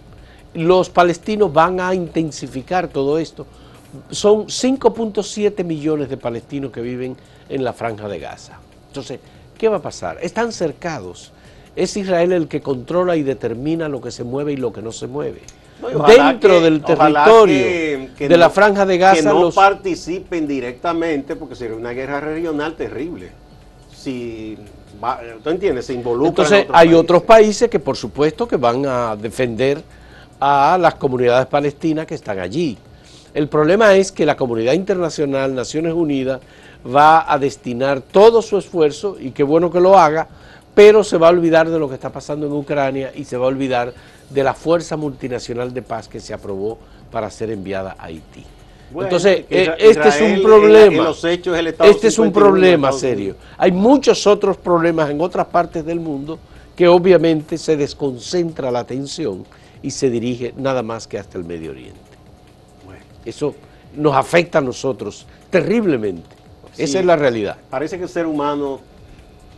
Los 0.54 0.90
palestinos 0.90 1.52
van 1.52 1.80
a 1.80 1.94
intensificar 1.94 2.88
todo 2.88 3.18
esto. 3.18 3.46
Son 4.10 4.46
5.7 4.46 5.64
millones 5.64 6.08
de 6.08 6.16
palestinos 6.16 6.70
que 6.70 6.80
viven 6.80 7.16
en 7.48 7.64
la 7.64 7.72
franja 7.72 8.08
de 8.08 8.18
Gaza. 8.18 8.58
Entonces, 8.88 9.20
¿qué 9.56 9.68
va 9.68 9.76
a 9.76 9.82
pasar? 9.82 10.18
Están 10.22 10.52
cercados. 10.52 11.32
Es 11.76 11.96
Israel 11.96 12.32
el 12.32 12.48
que 12.48 12.60
controla 12.60 13.16
y 13.16 13.22
determina 13.22 13.88
lo 13.88 14.00
que 14.00 14.10
se 14.10 14.24
mueve 14.24 14.52
y 14.52 14.56
lo 14.56 14.72
que 14.72 14.82
no 14.82 14.92
se 14.92 15.06
mueve. 15.06 15.42
Dentro 16.06 16.60
del 16.60 16.82
territorio 16.82 18.08
de 18.18 18.36
la 18.36 18.50
franja 18.50 18.84
de 18.84 18.98
Gaza. 18.98 19.16
Que 19.16 19.22
no 19.22 19.50
participen 19.50 20.46
directamente 20.46 21.36
porque 21.36 21.54
sería 21.54 21.76
una 21.76 21.92
guerra 21.92 22.20
regional 22.20 22.76
terrible. 22.76 23.30
Si, 23.96 24.58
¿tú 25.42 25.50
entiendes? 25.50 25.86
Se 25.86 25.94
involucra. 25.94 26.44
Entonces 26.44 26.66
hay 26.72 26.94
otros 26.94 27.22
países 27.22 27.68
que 27.68 27.78
por 27.78 27.96
supuesto 27.96 28.46
que 28.46 28.56
van 28.56 28.84
a 28.86 29.16
defender 29.16 29.82
a 30.40 30.78
las 30.80 30.94
comunidades 30.94 31.46
palestinas 31.46 32.06
que 32.06 32.14
están 32.14 32.38
allí. 32.38 32.78
El 33.32 33.48
problema 33.48 33.94
es 33.94 34.10
que 34.10 34.26
la 34.26 34.36
comunidad 34.36 34.72
internacional, 34.72 35.54
Naciones 35.54 35.92
Unidas, 35.92 36.40
va 36.84 37.30
a 37.30 37.38
destinar 37.38 38.00
todo 38.00 38.42
su 38.42 38.58
esfuerzo, 38.58 39.16
y 39.20 39.30
qué 39.30 39.42
bueno 39.42 39.70
que 39.70 39.80
lo 39.80 39.98
haga, 39.98 40.26
pero 40.74 41.04
se 41.04 41.18
va 41.18 41.28
a 41.28 41.30
olvidar 41.30 41.68
de 41.68 41.78
lo 41.78 41.88
que 41.88 41.94
está 41.94 42.10
pasando 42.10 42.46
en 42.46 42.52
Ucrania 42.52 43.12
y 43.14 43.24
se 43.24 43.36
va 43.36 43.44
a 43.44 43.48
olvidar 43.48 43.92
de 44.30 44.44
la 44.44 44.54
fuerza 44.54 44.96
multinacional 44.96 45.74
de 45.74 45.82
paz 45.82 46.08
que 46.08 46.20
se 46.20 46.32
aprobó 46.32 46.78
para 47.10 47.30
ser 47.30 47.50
enviada 47.50 47.96
a 47.98 48.04
Haití. 48.04 48.44
Entonces, 48.98 49.44
eh, 49.50 49.74
este 49.78 50.08
es 50.08 50.20
un 50.20 50.42
problema. 50.42 51.12
este 51.84 52.08
es 52.08 52.18
un 52.18 52.32
problema 52.32 52.92
serio. 52.92 53.36
Hay 53.56 53.72
muchos 53.72 54.26
otros 54.26 54.56
problemas 54.56 55.10
en 55.10 55.20
otras 55.20 55.46
partes 55.46 55.84
del 55.84 56.00
mundo 56.00 56.38
que 56.74 56.88
obviamente 56.88 57.58
se 57.58 57.76
desconcentra 57.76 58.70
la 58.70 58.80
atención 58.80 59.44
y 59.82 59.90
se 59.90 60.10
dirige 60.10 60.54
nada 60.56 60.82
más 60.82 61.06
que 61.06 61.18
hasta 61.18 61.38
el 61.38 61.44
Medio 61.44 61.70
Oriente. 61.70 62.00
Eso 63.24 63.54
nos 63.96 64.14
afecta 64.14 64.58
a 64.58 64.60
nosotros 64.62 65.26
terriblemente. 65.50 66.36
Esa 66.76 67.00
es 67.00 67.04
la 67.04 67.16
realidad. 67.16 67.58
Parece 67.68 67.98
que 67.98 68.04
el 68.04 68.08
ser 68.08 68.26
humano, 68.26 68.80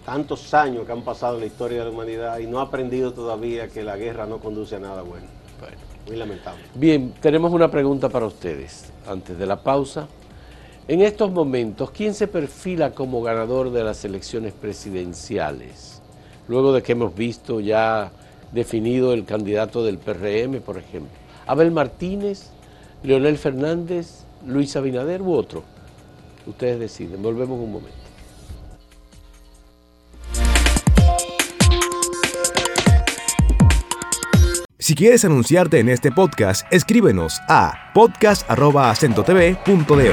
tantos 0.05 0.53
años 0.55 0.85
que 0.85 0.93
han 0.93 1.03
pasado 1.03 1.35
en 1.35 1.41
la 1.41 1.47
historia 1.47 1.79
de 1.79 1.85
la 1.85 1.91
humanidad 1.91 2.39
y 2.39 2.47
no 2.47 2.59
ha 2.59 2.63
aprendido 2.63 3.13
todavía 3.13 3.69
que 3.69 3.85
la 3.85 3.97
guerra 3.97 4.27
no 4.27 4.39
conduce 4.39 4.77
a 4.77 4.81
nada 4.81 5.03
bueno. 5.03 5.27
Muy 6.07 6.17
lamentable. 6.17 6.61
Bien, 6.75 7.13
tenemos 7.21 7.53
una 7.53 7.71
pregunta 7.71 8.09
para 8.09 8.27
ustedes 8.27 8.93
antes 9.07 9.39
de 9.39 9.47
la 9.47 9.63
pausa. 9.63 10.09
En 10.89 11.01
estos 11.01 11.31
momentos, 11.31 11.91
¿quién 11.93 12.13
se 12.15 12.27
perfila 12.27 12.91
como 12.91 13.23
ganador 13.23 13.71
de 13.71 13.85
las 13.85 14.05
elecciones 14.05 14.53
presidenciales? 14.53 16.03
Luego 16.49 16.73
de 16.73 16.83
que 16.83 16.93
hemos 16.93 17.15
visto 17.15 17.61
ya 17.61 18.11
definido 18.53 19.13
el 19.13 19.25
candidato 19.25 19.85
del 19.85 19.99
PRM, 19.99 20.61
por 20.61 20.79
ejemplo. 20.79 21.13
Abel 21.47 21.71
Martínez, 21.71 22.51
Leonel 23.03 23.39
Fernández, 23.39 24.25
Luis 24.47 24.75
Abinader 24.77 25.23
u 25.23 25.35
otro. 25.35 25.63
Ustedes 26.47 26.81
deciden. 26.81 27.23
Volvemos 27.23 27.59
un 27.61 27.73
momento. 27.73 28.02
Si 34.93 34.95
quieres 34.95 35.25
anunciarte 35.25 35.79
en 35.79 35.89
este 35.89 36.13
podcast, 36.13 36.71
escríbenos 36.71 37.41
a 37.49 37.91
podcast.acentotv.de. 37.95 40.13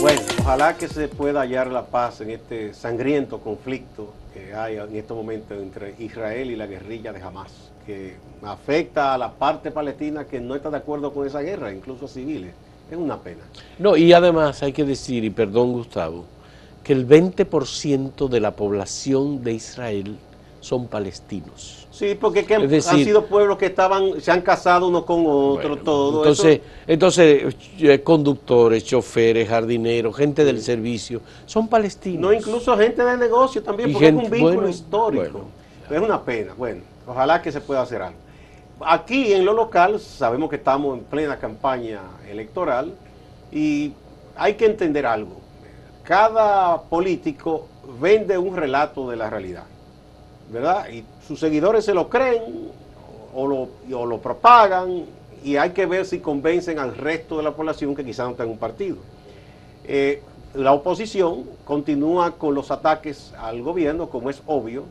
Bueno, 0.00 0.20
ojalá 0.40 0.76
que 0.76 0.88
se 0.88 1.06
pueda 1.06 1.42
hallar 1.42 1.68
la 1.68 1.86
paz 1.86 2.22
en 2.22 2.30
este 2.30 2.74
sangriento 2.74 3.38
conflicto 3.38 4.12
que 4.34 4.52
hay 4.52 4.78
en 4.78 4.96
este 4.96 5.14
momento 5.14 5.54
entre 5.54 5.94
Israel 6.00 6.50
y 6.50 6.56
la 6.56 6.66
guerrilla 6.66 7.12
de 7.12 7.22
Hamas, 7.22 7.52
que 7.86 8.16
afecta 8.42 9.14
a 9.14 9.18
la 9.18 9.30
parte 9.30 9.70
palestina 9.70 10.24
que 10.24 10.40
no 10.40 10.56
está 10.56 10.70
de 10.70 10.78
acuerdo 10.78 11.14
con 11.14 11.24
esa 11.24 11.38
guerra, 11.38 11.72
incluso 11.72 12.06
a 12.06 12.08
civiles. 12.08 12.52
Es 12.90 12.96
una 12.96 13.16
pena. 13.16 13.42
No, 13.78 13.96
y 13.96 14.12
además 14.12 14.60
hay 14.64 14.72
que 14.72 14.84
decir, 14.84 15.22
y 15.22 15.30
perdón 15.30 15.70
Gustavo, 15.70 16.24
que 16.84 16.92
el 16.92 17.06
20% 17.06 18.28
de 18.28 18.40
la 18.40 18.52
población 18.52 19.42
de 19.44 19.52
Israel 19.52 20.16
son 20.60 20.86
palestinos. 20.86 21.88
Sí, 21.90 22.16
porque 22.18 22.46
han 22.54 22.80
sido 22.80 23.26
pueblos 23.26 23.58
que 23.58 23.66
estaban, 23.66 24.20
se 24.20 24.30
han 24.30 24.40
casado 24.40 24.88
uno 24.88 25.04
con 25.04 25.24
otro, 25.26 25.76
todo. 25.76 26.18
Entonces, 26.18 26.60
entonces 26.86 27.54
eh, 27.78 28.00
conductores, 28.02 28.84
choferes, 28.84 29.48
jardineros, 29.48 30.16
gente 30.16 30.44
del 30.44 30.62
servicio, 30.62 31.20
son 31.44 31.68
palestinos. 31.68 32.22
No, 32.22 32.32
incluso 32.32 32.76
gente 32.76 33.04
de 33.04 33.16
negocio 33.18 33.62
también, 33.62 33.92
porque 33.92 34.08
es 34.08 34.14
un 34.14 34.30
vínculo 34.30 34.68
histórico. 34.68 35.42
es 35.90 36.00
una 36.00 36.22
pena. 36.22 36.54
Bueno, 36.56 36.82
ojalá 37.06 37.42
que 37.42 37.52
se 37.52 37.60
pueda 37.60 37.82
hacer 37.82 38.00
algo. 38.00 38.18
Aquí 38.80 39.34
en 39.34 39.44
lo 39.44 39.52
local 39.52 40.00
sabemos 40.00 40.48
que 40.48 40.56
estamos 40.56 40.96
en 40.96 41.04
plena 41.04 41.38
campaña 41.38 42.00
electoral 42.30 42.94
y 43.52 43.92
hay 44.36 44.54
que 44.54 44.64
entender 44.64 45.04
algo. 45.04 45.39
Cada 46.10 46.82
político 46.82 47.68
vende 48.00 48.36
un 48.36 48.56
relato 48.56 49.08
de 49.08 49.16
la 49.16 49.30
realidad. 49.30 49.62
¿verdad? 50.50 50.88
Y 50.88 51.04
sus 51.24 51.38
seguidores 51.38 51.84
se 51.84 51.94
lo 51.94 52.08
creen 52.08 52.42
o 53.32 53.46
lo, 53.46 53.68
lo 54.06 54.18
propagan 54.18 55.04
y 55.44 55.54
hay 55.54 55.70
que 55.70 55.86
ver 55.86 56.04
si 56.04 56.18
convencen 56.18 56.80
al 56.80 56.96
resto 56.96 57.36
de 57.36 57.44
la 57.44 57.52
población 57.52 57.94
que 57.94 58.04
quizás 58.04 58.28
no 58.28 58.34
tenga 58.34 58.50
un 58.50 58.58
partido. 58.58 58.96
Eh, 59.84 60.20
la 60.54 60.72
oposición 60.72 61.44
continúa 61.64 62.32
con 62.32 62.56
los 62.56 62.72
ataques 62.72 63.32
al 63.38 63.62
gobierno, 63.62 64.08
como 64.08 64.30
es 64.30 64.42
obvio, 64.46 64.86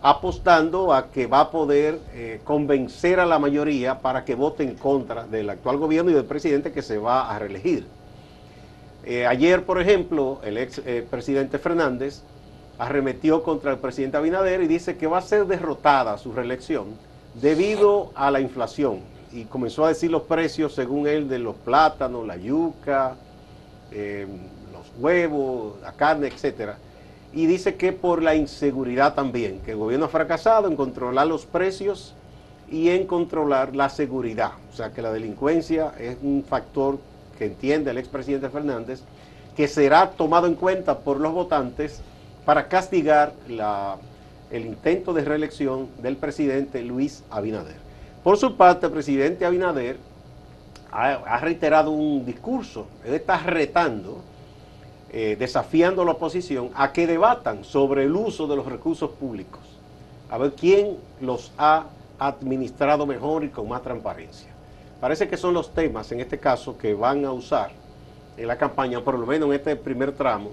apostando 0.00 0.94
a 0.94 1.10
que 1.10 1.26
va 1.26 1.40
a 1.40 1.50
poder 1.50 1.98
eh, 2.14 2.40
convencer 2.44 3.18
a 3.18 3.26
la 3.26 3.40
mayoría 3.40 3.98
para 3.98 4.24
que 4.24 4.36
vote 4.36 4.62
en 4.62 4.76
contra 4.76 5.26
del 5.26 5.50
actual 5.50 5.78
gobierno 5.78 6.12
y 6.12 6.14
del 6.14 6.24
presidente 6.24 6.70
que 6.70 6.82
se 6.82 6.98
va 6.98 7.34
a 7.34 7.36
reelegir. 7.40 7.84
Eh, 9.04 9.26
ayer, 9.26 9.64
por 9.64 9.80
ejemplo, 9.80 10.40
el 10.44 10.58
ex 10.58 10.80
presidente 11.10 11.58
Fernández 11.58 12.22
arremetió 12.78 13.42
contra 13.42 13.72
el 13.72 13.78
presidente 13.78 14.16
Abinader 14.16 14.62
y 14.62 14.66
dice 14.66 14.96
que 14.96 15.06
va 15.06 15.18
a 15.18 15.22
ser 15.22 15.46
derrotada 15.46 16.18
su 16.18 16.32
reelección 16.32 16.86
debido 17.34 18.10
a 18.14 18.30
la 18.30 18.40
inflación. 18.40 19.00
Y 19.32 19.44
comenzó 19.44 19.84
a 19.84 19.88
decir 19.88 20.10
los 20.10 20.22
precios, 20.22 20.74
según 20.74 21.06
él, 21.06 21.28
de 21.28 21.38
los 21.38 21.56
plátanos, 21.56 22.26
la 22.26 22.36
yuca, 22.36 23.16
eh, 23.90 24.26
los 24.72 24.92
huevos, 25.02 25.80
la 25.80 25.92
carne, 25.92 26.28
etcétera. 26.28 26.76
Y 27.32 27.46
dice 27.46 27.76
que 27.76 27.92
por 27.92 28.22
la 28.22 28.34
inseguridad 28.34 29.14
también, 29.14 29.60
que 29.60 29.70
el 29.70 29.78
gobierno 29.78 30.06
ha 30.06 30.10
fracasado 30.10 30.68
en 30.68 30.76
controlar 30.76 31.26
los 31.26 31.46
precios 31.46 32.14
y 32.70 32.90
en 32.90 33.06
controlar 33.06 33.74
la 33.74 33.88
seguridad. 33.88 34.52
O 34.70 34.76
sea 34.76 34.92
que 34.92 35.00
la 35.00 35.12
delincuencia 35.12 35.94
es 35.98 36.16
un 36.22 36.44
factor 36.46 36.98
entiende 37.46 37.90
el 37.90 37.98
expresidente 37.98 38.48
Fernández, 38.48 39.02
que 39.56 39.68
será 39.68 40.10
tomado 40.10 40.46
en 40.46 40.54
cuenta 40.54 40.98
por 40.98 41.20
los 41.20 41.32
votantes 41.32 42.00
para 42.44 42.68
castigar 42.68 43.32
el 44.50 44.66
intento 44.66 45.12
de 45.12 45.24
reelección 45.24 45.88
del 46.02 46.16
presidente 46.16 46.82
Luis 46.82 47.22
Abinader. 47.30 47.76
Por 48.24 48.36
su 48.36 48.56
parte, 48.56 48.86
el 48.86 48.92
presidente 48.92 49.44
Abinader 49.44 49.96
ha, 50.90 51.38
reiterado 51.38 51.90
un 51.90 52.24
discurso, 52.24 52.86
él 53.04 53.14
está 53.14 53.38
retando, 53.38 54.20
eh, 55.10 55.36
desafiando 55.38 56.02
a 56.02 56.04
la 56.04 56.12
oposición 56.12 56.70
a 56.74 56.92
que 56.92 57.06
debatan 57.06 57.64
sobre 57.64 58.04
el 58.04 58.14
uso 58.14 58.46
de 58.46 58.56
los 58.56 58.66
recursos 58.66 59.10
públicos, 59.10 59.60
a 60.30 60.38
ver 60.38 60.52
quién 60.52 60.96
los 61.20 61.52
ha 61.56 61.86
administrado 62.18 63.06
mejor 63.06 63.44
y 63.44 63.48
con 63.48 63.68
más 63.68 63.82
transparencia. 63.82 64.51
Parece 65.02 65.26
que 65.26 65.36
son 65.36 65.52
los 65.52 65.74
temas, 65.74 66.12
en 66.12 66.20
este 66.20 66.38
caso, 66.38 66.78
que 66.78 66.94
van 66.94 67.24
a 67.24 67.32
usar 67.32 67.72
en 68.36 68.46
la 68.46 68.56
campaña, 68.56 69.00
por 69.00 69.18
lo 69.18 69.26
menos 69.26 69.48
en 69.48 69.56
este 69.56 69.74
primer 69.74 70.12
tramo, 70.12 70.50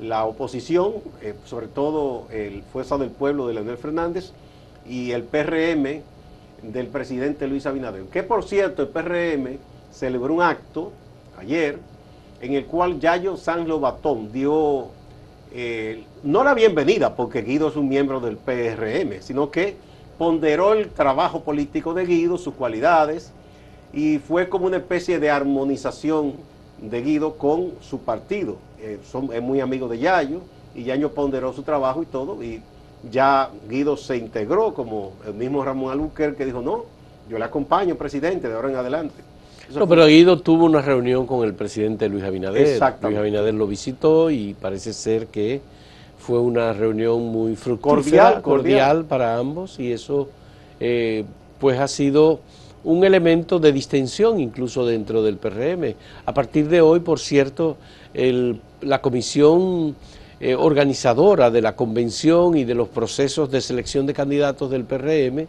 la 0.00 0.24
oposición, 0.24 0.94
eh, 1.22 1.34
sobre 1.44 1.68
todo 1.68 2.26
el 2.32 2.64
Fuerza 2.64 2.98
del 2.98 3.10
Pueblo 3.10 3.46
de 3.46 3.54
Leonel 3.54 3.76
Fernández 3.76 4.32
y 4.88 5.12
el 5.12 5.22
PRM 5.22 6.02
del 6.62 6.88
presidente 6.88 7.46
Luis 7.46 7.64
Abinader. 7.64 8.02
Que 8.06 8.24
por 8.24 8.42
cierto, 8.42 8.82
el 8.82 8.88
PRM 8.88 9.56
celebró 9.92 10.34
un 10.34 10.42
acto 10.42 10.90
ayer 11.38 11.78
en 12.40 12.54
el 12.54 12.66
cual 12.66 12.98
Yayo 12.98 13.36
San 13.36 13.68
Lobatón 13.68 14.32
dio 14.32 14.88
eh, 15.52 16.02
no 16.24 16.42
la 16.42 16.54
bienvenida, 16.54 17.14
porque 17.14 17.42
Guido 17.42 17.68
es 17.68 17.76
un 17.76 17.88
miembro 17.88 18.18
del 18.18 18.36
PRM, 18.36 19.22
sino 19.22 19.52
que 19.52 19.76
ponderó 20.18 20.72
el 20.72 20.88
trabajo 20.88 21.42
político 21.44 21.94
de 21.94 22.04
Guido, 22.04 22.36
sus 22.36 22.54
cualidades, 22.54 23.32
y 23.92 24.18
fue 24.18 24.48
como 24.48 24.66
una 24.66 24.78
especie 24.78 25.18
de 25.18 25.30
armonización 25.30 26.34
de 26.80 27.02
Guido 27.02 27.34
con 27.34 27.72
su 27.80 28.00
partido. 28.00 28.56
Eh, 28.80 28.98
son, 29.10 29.30
es 29.32 29.42
muy 29.42 29.60
amigo 29.60 29.88
de 29.88 29.98
Yayo 29.98 30.40
y 30.74 30.84
Yayo 30.84 31.12
ponderó 31.12 31.52
su 31.52 31.62
trabajo 31.62 32.02
y 32.02 32.06
todo 32.06 32.42
y 32.42 32.60
ya 33.10 33.50
Guido 33.68 33.96
se 33.96 34.16
integró 34.16 34.74
como 34.74 35.12
el 35.26 35.34
mismo 35.34 35.64
Ramón 35.64 35.92
Alúquer 35.92 36.34
que 36.34 36.44
dijo, 36.44 36.60
no, 36.60 36.84
yo 37.28 37.38
le 37.38 37.44
acompaño, 37.44 37.96
presidente, 37.96 38.48
de 38.48 38.54
ahora 38.54 38.70
en 38.70 38.76
adelante. 38.76 39.22
no, 39.74 39.86
pero 39.88 40.06
Guido 40.06 40.40
tuvo 40.40 40.64
una 40.64 40.82
reunión 40.82 41.26
con 41.26 41.44
el 41.44 41.54
presidente 41.54 42.08
Luis 42.08 42.24
Abinader. 42.24 42.80
Luis 43.02 43.18
Abinader 43.18 43.54
lo 43.54 43.66
visitó 43.66 44.30
y 44.30 44.54
parece 44.54 44.92
ser 44.92 45.28
que 45.28 45.60
fue 46.18 46.40
una 46.40 46.72
reunión 46.72 47.22
muy 47.22 47.56
fructífera, 47.56 48.42
cordial, 48.42 49.04
para 49.04 49.38
ambos 49.38 49.78
y 49.78 49.92
eso 49.92 50.28
eh, 50.80 51.24
pues 51.60 51.78
ha 51.78 51.88
sido 51.88 52.40
un 52.84 53.04
elemento 53.04 53.58
de 53.58 53.72
distensión 53.72 54.38
incluso 54.40 54.86
dentro 54.86 55.22
del 55.22 55.36
PRM. 55.36 55.94
A 56.24 56.34
partir 56.34 56.68
de 56.68 56.80
hoy, 56.80 57.00
por 57.00 57.18
cierto, 57.18 57.76
la 58.80 59.02
comisión 59.02 59.96
eh, 60.38 60.54
organizadora 60.54 61.50
de 61.50 61.62
la 61.62 61.74
convención 61.74 62.56
y 62.56 62.64
de 62.64 62.74
los 62.74 62.88
procesos 62.88 63.50
de 63.50 63.60
selección 63.60 64.06
de 64.06 64.14
candidatos 64.14 64.70
del 64.70 64.84
PRM, 64.84 65.46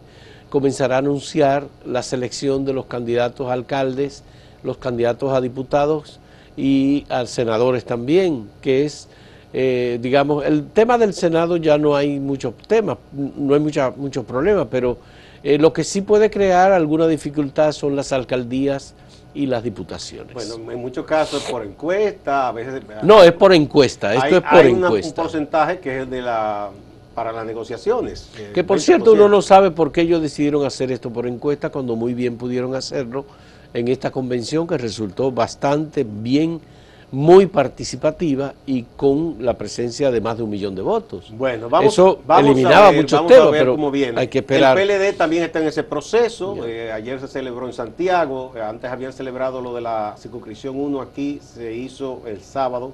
comenzará 0.48 0.96
a 0.96 0.98
anunciar 0.98 1.66
la 1.84 2.02
selección 2.02 2.64
de 2.64 2.72
los 2.72 2.86
candidatos 2.86 3.48
a 3.48 3.52
alcaldes, 3.52 4.22
los 4.62 4.78
candidatos 4.78 5.32
a 5.32 5.40
diputados 5.40 6.20
y 6.56 7.04
a 7.08 7.26
senadores 7.26 7.84
también, 7.84 8.48
que 8.62 8.84
es, 8.86 9.08
eh, 9.52 9.98
digamos, 10.00 10.44
el 10.44 10.66
tema 10.68 10.98
del 10.98 11.12
Senado 11.12 11.56
ya 11.58 11.78
no 11.78 11.94
hay 11.94 12.18
muchos 12.18 12.54
temas, 12.66 12.98
no 13.12 13.54
hay 13.54 13.60
muchos 13.60 14.24
problemas, 14.24 14.68
pero 14.70 14.98
eh, 15.42 15.58
lo 15.58 15.72
que 15.72 15.84
sí 15.84 16.00
puede 16.00 16.30
crear 16.30 16.72
alguna 16.72 17.06
dificultad 17.06 17.72
son 17.72 17.96
las 17.96 18.12
alcaldías 18.12 18.94
y 19.34 19.46
las 19.46 19.62
diputaciones. 19.62 20.34
Bueno, 20.34 20.72
en 20.72 20.80
muchos 20.80 21.04
casos 21.06 21.42
es 21.44 21.50
por 21.50 21.64
encuesta, 21.64 22.48
a 22.48 22.52
veces... 22.52 22.82
No, 23.02 23.22
es 23.22 23.32
por 23.32 23.52
encuesta, 23.52 24.14
esto 24.14 24.36
es 24.36 24.42
por 24.42 24.58
hay 24.58 24.70
encuesta. 24.70 25.22
un 25.22 25.26
porcentaje 25.26 25.78
que 25.78 26.02
es 26.02 26.10
de 26.10 26.22
la 26.22 26.70
para 27.18 27.32
las 27.32 27.44
negociaciones. 27.46 28.28
Eh, 28.38 28.52
que 28.54 28.62
por 28.62 28.80
cierto 28.80 29.14
uno 29.14 29.28
no 29.28 29.42
sabe 29.42 29.72
por 29.72 29.90
qué 29.90 30.02
ellos 30.02 30.22
decidieron 30.22 30.64
hacer 30.64 30.92
esto 30.92 31.10
por 31.10 31.26
encuesta 31.26 31.68
cuando 31.68 31.96
muy 31.96 32.14
bien 32.14 32.36
pudieron 32.36 32.76
hacerlo 32.76 33.26
en 33.74 33.88
esta 33.88 34.12
convención 34.12 34.68
que 34.68 34.78
resultó 34.78 35.32
bastante 35.32 36.06
bien, 36.08 36.60
muy 37.10 37.46
participativa 37.46 38.52
y 38.66 38.82
con 38.96 39.36
la 39.40 39.54
presencia 39.54 40.10
de 40.10 40.20
más 40.20 40.36
de 40.36 40.42
un 40.42 40.50
millón 40.50 40.74
de 40.74 40.82
votos. 40.82 41.32
Bueno, 41.34 41.68
vamos, 41.70 41.92
Eso 41.94 42.20
vamos 42.26 42.44
eliminaba 42.50 42.88
a 42.88 42.90
ver, 42.90 43.00
muchos 43.00 43.18
vamos 43.18 43.32
temas, 43.32 43.46
a 43.48 43.50
ver 43.50 43.60
pero 43.62 43.72
cómo 43.76 43.90
viene. 43.90 44.20
hay 44.20 44.28
que 44.28 44.38
esperar. 44.40 44.78
El 44.78 44.86
PLD 44.88 45.16
también 45.16 45.42
está 45.44 45.58
en 45.60 45.68
ese 45.68 45.82
proceso. 45.84 46.66
Eh, 46.66 46.92
ayer 46.92 47.18
se 47.18 47.28
celebró 47.28 47.66
en 47.66 47.72
Santiago. 47.72 48.52
eh, 48.56 48.60
antes 48.60 48.90
habían 48.90 49.12
celebrado 49.14 49.60
lo 49.62 49.74
de 49.74 49.80
la 49.80 50.16
circunscripción 50.18 50.78
1 50.78 51.00
aquí. 51.00 51.40
Se 51.42 51.72
hizo 51.74 52.22
el 52.26 52.42
sábado 52.42 52.92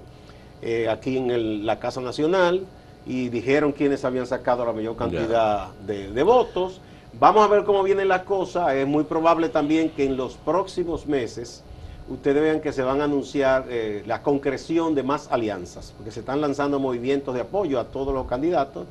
eh, 0.62 0.88
aquí 0.88 1.16
en 1.18 1.30
el- 1.32 1.66
la 1.66 1.78
Casa 1.80 2.00
Nacional 2.00 2.62
y 3.06 3.28
dijeron 3.30 3.72
quiénes 3.72 4.04
habían 4.04 4.26
sacado 4.26 4.64
la 4.64 4.72
mayor 4.72 4.94
cantidad 4.96 5.68
de, 5.86 6.10
de 6.12 6.22
votos. 6.22 6.80
Vamos 7.18 7.44
a 7.44 7.48
ver 7.48 7.64
cómo 7.64 7.82
vienen 7.82 8.08
las 8.08 8.22
cosas. 8.22 8.72
Es 8.74 8.86
muy 8.86 9.04
probable 9.04 9.48
también 9.48 9.90
que 9.90 10.04
en 10.04 10.16
los 10.16 10.34
próximos 10.36 11.06
meses 11.06 11.62
ustedes 12.08 12.42
vean 12.42 12.60
que 12.60 12.72
se 12.72 12.82
van 12.82 13.00
a 13.00 13.04
anunciar 13.04 13.66
eh, 13.68 14.02
la 14.06 14.22
concreción 14.22 14.94
de 14.94 15.02
más 15.02 15.30
alianzas, 15.30 15.94
porque 15.96 16.10
se 16.10 16.20
están 16.20 16.40
lanzando 16.40 16.78
movimientos 16.78 17.34
de 17.34 17.40
apoyo 17.40 17.80
a 17.80 17.84
todos 17.84 18.12
los 18.12 18.26
candidatos 18.26 18.86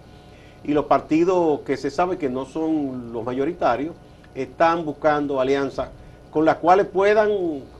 y 0.63 0.73
los 0.73 0.85
partidos 0.85 1.61
que 1.61 1.77
se 1.77 1.91
sabe 1.91 2.17
que 2.17 2.29
no 2.29 2.45
son 2.45 3.11
los 3.13 3.23
mayoritarios 3.23 3.95
están 4.33 4.85
buscando 4.85 5.39
alianzas 5.39 5.89
con 6.31 6.45
las 6.45 6.57
cuales 6.57 6.87
puedan 6.87 7.29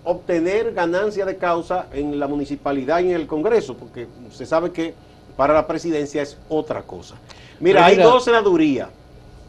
obtener 0.04 0.74
ganancia 0.74 1.26
de 1.26 1.38
causa 1.38 1.88
en 1.92 2.20
la 2.20 2.28
municipalidad 2.28 3.00
y 3.00 3.10
en 3.10 3.16
el 3.16 3.26
Congreso, 3.26 3.76
porque 3.76 4.08
se 4.32 4.46
sabe 4.46 4.72
que 4.72 4.94
para 5.36 5.56
la 5.56 5.66
presidencia 5.66 6.22
es 6.22 6.38
otra 6.50 6.84
cosa. 6.84 7.16
Mira, 7.60 7.84
hay 7.84 7.98
dos 7.98 8.26
senadurías 8.26 8.90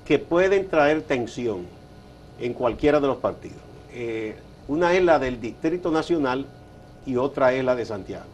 que 0.07 0.19
pueden 0.19 0.69
traer 0.69 1.03
tensión 1.03 1.67
en 2.41 2.55
cualquiera 2.55 2.99
de 2.99 3.07
los 3.07 3.19
partidos. 3.19 3.59
Eh, 3.93 4.37
una 4.69 4.93
es 4.95 5.03
la 5.05 5.19
del 5.19 5.41
Distrito 5.41 5.91
Nacional 5.91 6.47
y 7.07 7.17
otra 7.17 7.53
es 7.53 7.65
la 7.65 7.75
de 7.75 7.85
Santiago. 7.85 8.25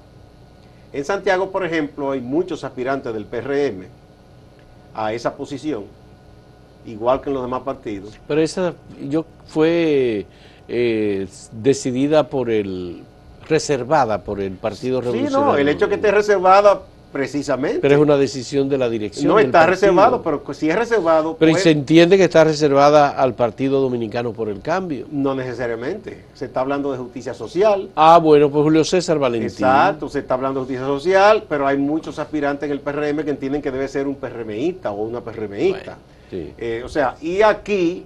En 0.92 1.04
Santiago, 1.04 1.50
por 1.50 1.64
ejemplo, 1.64 2.12
hay 2.12 2.20
muchos 2.20 2.64
aspirantes 2.64 3.12
del 3.14 3.24
PRM 3.24 3.86
a 4.94 5.12
esa 5.12 5.34
posición, 5.36 5.84
igual 6.84 7.20
que 7.20 7.30
en 7.30 7.34
los 7.34 7.42
demás 7.44 7.62
partidos. 7.62 8.18
Pero 8.26 8.40
esa 8.40 8.74
yo 9.08 9.24
fue 9.46 10.26
eh, 10.68 11.28
decidida 11.52 12.28
por 12.28 12.50
el, 12.50 13.02
reservada 13.48 14.22
por 14.22 14.40
el 14.40 14.52
Partido 14.52 15.00
Sí, 15.00 15.06
Revolucionario. 15.06 15.52
no, 15.52 15.56
el 15.58 15.68
hecho 15.68 15.88
que 15.88 15.96
esté 15.96 16.10
reservada 16.10 16.82
precisamente. 17.12 17.80
Pero 17.80 17.94
es 17.94 18.00
una 18.00 18.16
decisión 18.16 18.68
de 18.68 18.78
la 18.78 18.88
dirección. 18.88 19.28
no 19.28 19.38
está 19.38 19.60
partido. 19.60 19.70
reservado, 19.70 20.22
pero 20.22 20.42
si 20.54 20.70
es 20.70 20.76
reservado, 20.76 21.36
Pero 21.38 21.52
pues, 21.52 21.62
se 21.62 21.70
entiende 21.70 22.16
que 22.16 22.24
está 22.24 22.44
reservada 22.44 23.10
al 23.10 23.34
Partido 23.34 23.80
Dominicano 23.80 24.32
por 24.32 24.48
el 24.48 24.60
cambio. 24.60 25.06
no 25.10 25.34
necesariamente. 25.34 26.24
Se 26.34 26.46
está 26.46 26.60
hablando 26.60 26.92
de 26.92 26.98
justicia 26.98 27.34
social. 27.34 27.88
Ah, 27.96 28.18
bueno, 28.18 28.50
pues 28.50 28.62
Julio 28.62 28.84
César 28.84 29.18
Valentín. 29.18 29.48
Exacto, 29.48 30.08
se 30.08 30.20
está 30.20 30.34
hablando 30.34 30.60
de 30.60 30.66
justicia 30.66 30.86
social, 30.86 31.44
pero 31.48 31.66
hay 31.66 31.78
muchos 31.78 32.18
aspirantes 32.18 32.66
en 32.66 32.72
el 32.72 32.80
PRM 32.80 33.24
que 33.24 33.30
entienden 33.30 33.62
que 33.62 33.70
debe 33.70 33.88
ser 33.88 34.06
un 34.06 34.14
PRMista 34.14 34.90
o 34.90 35.02
una 35.02 35.20
PRMista. 35.20 35.96
Bueno, 36.30 36.46
sí. 36.48 36.52
Eh, 36.58 36.82
o 36.84 36.88
sea, 36.88 37.16
y 37.20 37.42
aquí, 37.42 38.04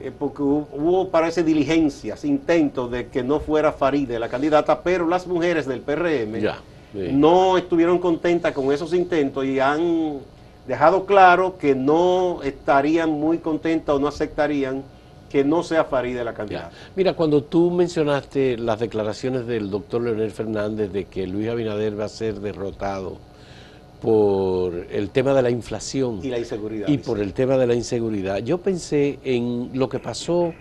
eh, 0.00 0.12
porque 0.16 0.42
hubo, 0.42 0.68
hubo, 0.72 1.08
parece 1.08 1.42
diligencias, 1.42 2.24
intentos 2.24 2.90
de 2.90 3.08
que 3.08 3.22
no 3.22 3.40
fuera 3.40 3.72
Faride 3.72 4.18
la 4.18 4.28
candidata, 4.28 4.80
pero 4.82 5.06
las 5.08 5.26
mujeres 5.26 5.66
del 5.66 5.80
PRM 5.80 6.40
Ya, 6.40 6.58
sí. 6.94 7.08
no 7.12 7.58
estuvieron 7.58 7.98
contentas 7.98 8.52
con 8.52 8.72
esos 8.72 8.94
intentos 8.94 9.44
y 9.44 9.58
han 9.60 10.18
dejado 10.66 11.04
claro 11.04 11.58
que 11.58 11.74
no 11.74 12.42
estarían 12.42 13.10
muy 13.10 13.38
contentas 13.38 13.94
o 13.94 13.98
no 13.98 14.08
aceptarían 14.08 14.82
que 15.28 15.42
no 15.44 15.62
sea 15.64 15.84
Faride 15.84 16.22
la 16.24 16.30
Ya. 16.30 16.36
candidata. 16.36 16.70
Mira, 16.94 17.12
cuando 17.14 17.42
tú 17.42 17.70
mencionaste 17.70 18.56
las 18.56 18.78
declaraciones 18.78 19.46
del 19.46 19.68
doctor 19.68 20.00
Leonel 20.02 20.30
Fernández 20.30 20.92
de 20.92 21.06
que 21.06 21.26
Luis 21.26 21.48
Abinader 21.48 21.98
va 21.98 22.04
a 22.04 22.08
ser 22.08 22.40
derrotado 22.40 23.18
por 24.00 24.74
el 24.90 25.10
tema 25.10 25.32
de 25.34 25.42
la 25.42 25.50
inflación 25.50 26.20
Y 26.22 26.28
la 26.28 26.38
inseguridad. 26.38 26.88
y 26.88 26.98
por 26.98 27.18
el 27.20 27.32
tema 27.32 27.56
de 27.56 27.66
la 27.66 27.74
inseguridad, 27.74 28.38
yo 28.38 28.58
pensé 28.58 29.18
en 29.24 29.70
lo 29.74 29.88
que 29.88 29.98
pasó 29.98 30.52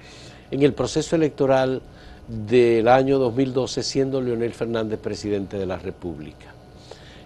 en 0.50 0.62
el 0.64 0.74
proceso 0.74 1.16
electoral 1.16 1.82
del 2.28 2.88
año 2.88 3.20
2012 3.20 3.84
siendo 3.84 4.22
Leonel 4.22 4.54
Fernández 4.54 5.00
presidente 5.00 5.58
de 5.58 5.66
la 5.66 5.78
República. 5.78 6.54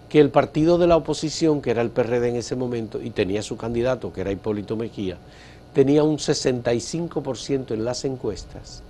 Que 0.09 0.19
el 0.19 0.29
partido 0.29 0.77
de 0.77 0.87
la 0.87 0.95
oposición, 0.95 1.61
que 1.61 1.71
era 1.71 1.81
el 1.81 1.89
PRD 1.89 2.29
en 2.29 2.35
ese 2.37 2.55
momento, 2.55 3.01
y 3.01 3.09
tenía 3.09 3.41
su 3.41 3.57
candidato, 3.57 4.13
que 4.13 4.21
era 4.21 4.31
Hipólito 4.31 4.75
Mejía, 4.75 5.17
tenía 5.73 6.03
un 6.03 6.17
65% 6.17 7.71
en 7.71 7.85
las 7.85 8.05
encuestas. 8.05 8.81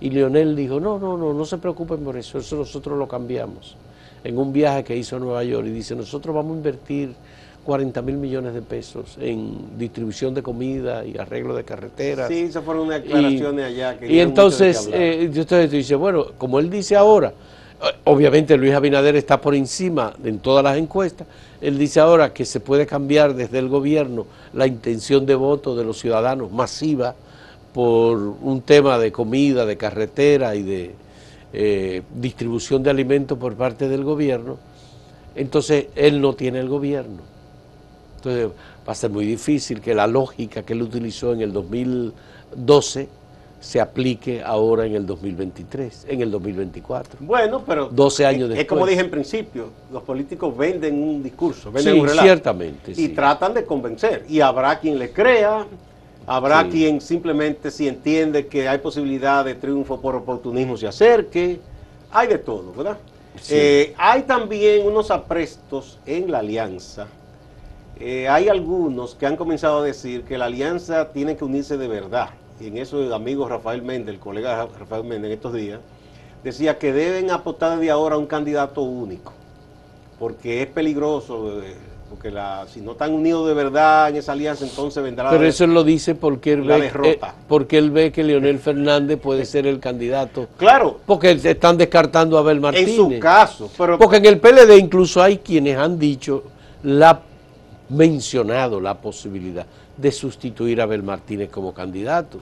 Y 0.00 0.10
Leonel 0.10 0.54
dijo, 0.54 0.78
no, 0.78 0.98
no, 0.98 1.16
no, 1.16 1.32
no 1.32 1.44
se 1.44 1.58
preocupen 1.58 2.04
por 2.04 2.16
eso, 2.16 2.38
eso 2.38 2.56
nosotros 2.56 2.98
lo 2.98 3.08
cambiamos. 3.08 3.76
En 4.22 4.38
un 4.38 4.52
viaje 4.52 4.84
que 4.84 4.96
hizo 4.96 5.16
a 5.16 5.18
Nueva 5.18 5.42
York 5.44 5.66
y 5.66 5.70
dice, 5.70 5.96
nosotros 5.96 6.34
vamos 6.34 6.52
a 6.52 6.56
invertir 6.56 7.14
40 7.66 8.00
mil 8.02 8.16
millones 8.16 8.54
de 8.54 8.62
pesos 8.62 9.18
en 9.20 9.76
distribución 9.76 10.32
de 10.34 10.42
comida 10.42 11.04
y 11.04 11.18
arreglo 11.18 11.54
de 11.56 11.64
carreteras. 11.64 12.28
Sí, 12.28 12.42
esas 12.42 12.64
fueron 12.64 12.86
unas 12.86 13.02
declaraciones 13.02 13.64
allá. 13.66 13.98
que 13.98 14.10
Y 14.10 14.20
entonces, 14.20 14.88
eh, 14.92 15.28
y 15.34 15.38
usted 15.40 15.68
dice, 15.68 15.96
bueno, 15.96 16.26
como 16.38 16.60
él 16.60 16.70
dice 16.70 16.94
ahora, 16.94 17.30
eh, 17.82 17.84
obviamente 18.04 18.56
Luis 18.56 18.72
Abinader 18.72 19.16
está 19.16 19.40
por 19.40 19.56
encima 19.56 20.14
de- 20.16 20.30
en 20.30 20.38
todas 20.38 20.62
las 20.62 20.76
encuestas, 20.78 21.26
él 21.60 21.76
dice 21.76 21.98
ahora 21.98 22.32
que 22.32 22.44
se 22.44 22.60
puede 22.60 22.86
cambiar 22.86 23.34
desde 23.34 23.58
el 23.58 23.68
gobierno 23.68 24.26
la 24.54 24.68
intención 24.68 25.26
de 25.26 25.34
voto 25.34 25.74
de 25.74 25.82
los 25.84 25.98
ciudadanos 25.98 26.52
masiva 26.52 27.16
por 27.74 28.16
un 28.16 28.62
tema 28.62 28.96
de 28.98 29.10
comida, 29.10 29.66
de 29.66 29.76
carretera 29.76 30.54
y 30.54 30.62
de 30.62 30.94
eh, 31.52 32.02
distribución 32.14 32.82
de 32.84 32.90
alimentos 32.90 33.36
por 33.36 33.54
parte 33.54 33.88
del 33.88 34.04
gobierno, 34.04 34.56
entonces 35.34 35.86
él 35.96 36.20
no 36.20 36.34
tiene 36.34 36.60
el 36.60 36.68
gobierno. 36.68 37.34
Entonces 38.26 38.50
va 38.86 38.92
a 38.92 38.94
ser 38.94 39.10
muy 39.10 39.24
difícil 39.24 39.80
que 39.80 39.94
la 39.94 40.06
lógica 40.06 40.62
que 40.62 40.72
él 40.72 40.82
utilizó 40.82 41.32
en 41.32 41.42
el 41.42 41.52
2012 41.52 43.08
se 43.60 43.80
aplique 43.80 44.42
ahora 44.42 44.84
en 44.84 44.94
el 44.96 45.06
2023, 45.06 46.06
en 46.08 46.20
el 46.22 46.30
2024. 46.30 47.18
Bueno, 47.20 47.62
pero 47.66 47.88
12 47.88 48.26
años 48.26 48.42
es, 48.42 48.50
es 48.50 48.56
después. 48.58 48.66
como 48.66 48.86
dije 48.86 49.00
en 49.00 49.10
principio, 49.10 49.68
los 49.92 50.02
políticos 50.02 50.56
venden 50.56 51.00
un 51.02 51.22
discurso, 51.22 51.70
venden 51.72 51.94
Sí, 51.94 52.00
un 52.00 52.06
relato. 52.06 52.22
ciertamente, 52.26 52.90
Y 52.92 52.94
sí. 52.94 53.08
tratan 53.10 53.54
de 53.54 53.64
convencer. 53.64 54.24
Y 54.28 54.40
habrá 54.40 54.78
quien 54.78 54.98
le 54.98 55.10
crea, 55.12 55.66
habrá 56.26 56.64
Sí. 56.64 56.70
quien 56.70 57.00
simplemente 57.00 57.70
si 57.70 57.88
entiende 57.88 58.46
que 58.46 58.68
hay 58.68 58.78
posibilidad 58.78 59.44
de 59.44 59.54
triunfo 59.54 60.00
por 60.00 60.14
oportunismo 60.16 60.76
se 60.76 60.86
acerque. 60.88 61.60
Hay 62.12 62.28
de 62.28 62.38
todo, 62.38 62.72
¿verdad? 62.76 62.98
Eh, 63.50 63.94
hay 63.98 64.22
también 64.22 64.86
unos 64.86 65.10
aprestos 65.10 65.98
en 66.06 66.30
la 66.30 66.38
alianza. 66.38 67.06
Eh, 67.98 68.28
hay 68.28 68.48
algunos 68.48 69.14
que 69.14 69.26
han 69.26 69.36
comenzado 69.36 69.78
a 69.78 69.82
decir 69.82 70.22
que 70.22 70.36
la 70.36 70.46
alianza 70.46 71.12
tiene 71.12 71.36
que 71.36 71.44
unirse 71.44 71.76
de 71.78 71.88
verdad. 71.88 72.28
Y 72.60 72.66
en 72.68 72.78
eso 72.78 73.02
el 73.02 73.12
amigo 73.12 73.48
Rafael 73.48 73.82
Méndez, 73.82 74.14
el 74.14 74.20
colega 74.20 74.68
Rafael 74.78 75.04
Méndez 75.04 75.28
en 75.30 75.32
estos 75.34 75.54
días, 75.54 75.80
decía 76.44 76.78
que 76.78 76.92
deben 76.92 77.30
apostar 77.30 77.78
desde 77.78 77.90
ahora 77.90 78.16
a 78.16 78.18
un 78.18 78.26
candidato 78.26 78.82
único, 78.82 79.32
porque 80.18 80.62
es 80.62 80.66
peligroso, 80.68 81.60
eh, 81.62 81.74
porque 82.08 82.30
la, 82.30 82.66
si 82.72 82.80
no 82.80 82.92
están 82.92 83.12
unidos 83.12 83.48
de 83.48 83.54
verdad 83.54 84.10
en 84.10 84.16
esa 84.16 84.32
alianza, 84.32 84.64
entonces 84.64 85.02
vendrá 85.02 85.28
Pero 85.30 85.42
la- 85.42 85.48
eso 85.48 85.66
lo 85.66 85.82
dice 85.82 86.14
porque 86.14 86.52
él, 86.52 86.66
La 86.66 86.76
ve, 86.76 86.82
derrota. 86.82 87.28
eh, 87.28 87.32
porque 87.48 87.78
él 87.78 87.90
ve 87.90 88.12
que 88.12 88.22
Leonel 88.22 88.58
Fernández 88.58 89.18
puede 89.18 89.44
ser 89.44 89.66
el 89.66 89.80
candidato. 89.80 90.46
Claro, 90.56 91.00
Porque 91.06 91.32
están 91.32 91.76
descartando 91.78 92.36
a 92.36 92.40
Abel 92.40 92.60
Martínez. 92.60 92.90
en 92.90 92.96
su 92.96 93.18
caso, 93.20 93.70
pero 93.76 93.98
Porque 93.98 94.18
en 94.18 94.26
el 94.26 94.38
PLD 94.38 94.76
incluso 94.78 95.20
hay 95.22 95.38
quienes 95.38 95.76
han 95.78 95.98
dicho, 95.98 96.44
la 96.84 97.20
mencionado 97.88 98.80
la 98.80 98.98
posibilidad 99.00 99.66
de 99.96 100.12
sustituir 100.12 100.80
a 100.80 100.84
Abel 100.84 101.02
Martínez 101.02 101.50
como 101.50 101.72
candidato. 101.72 102.38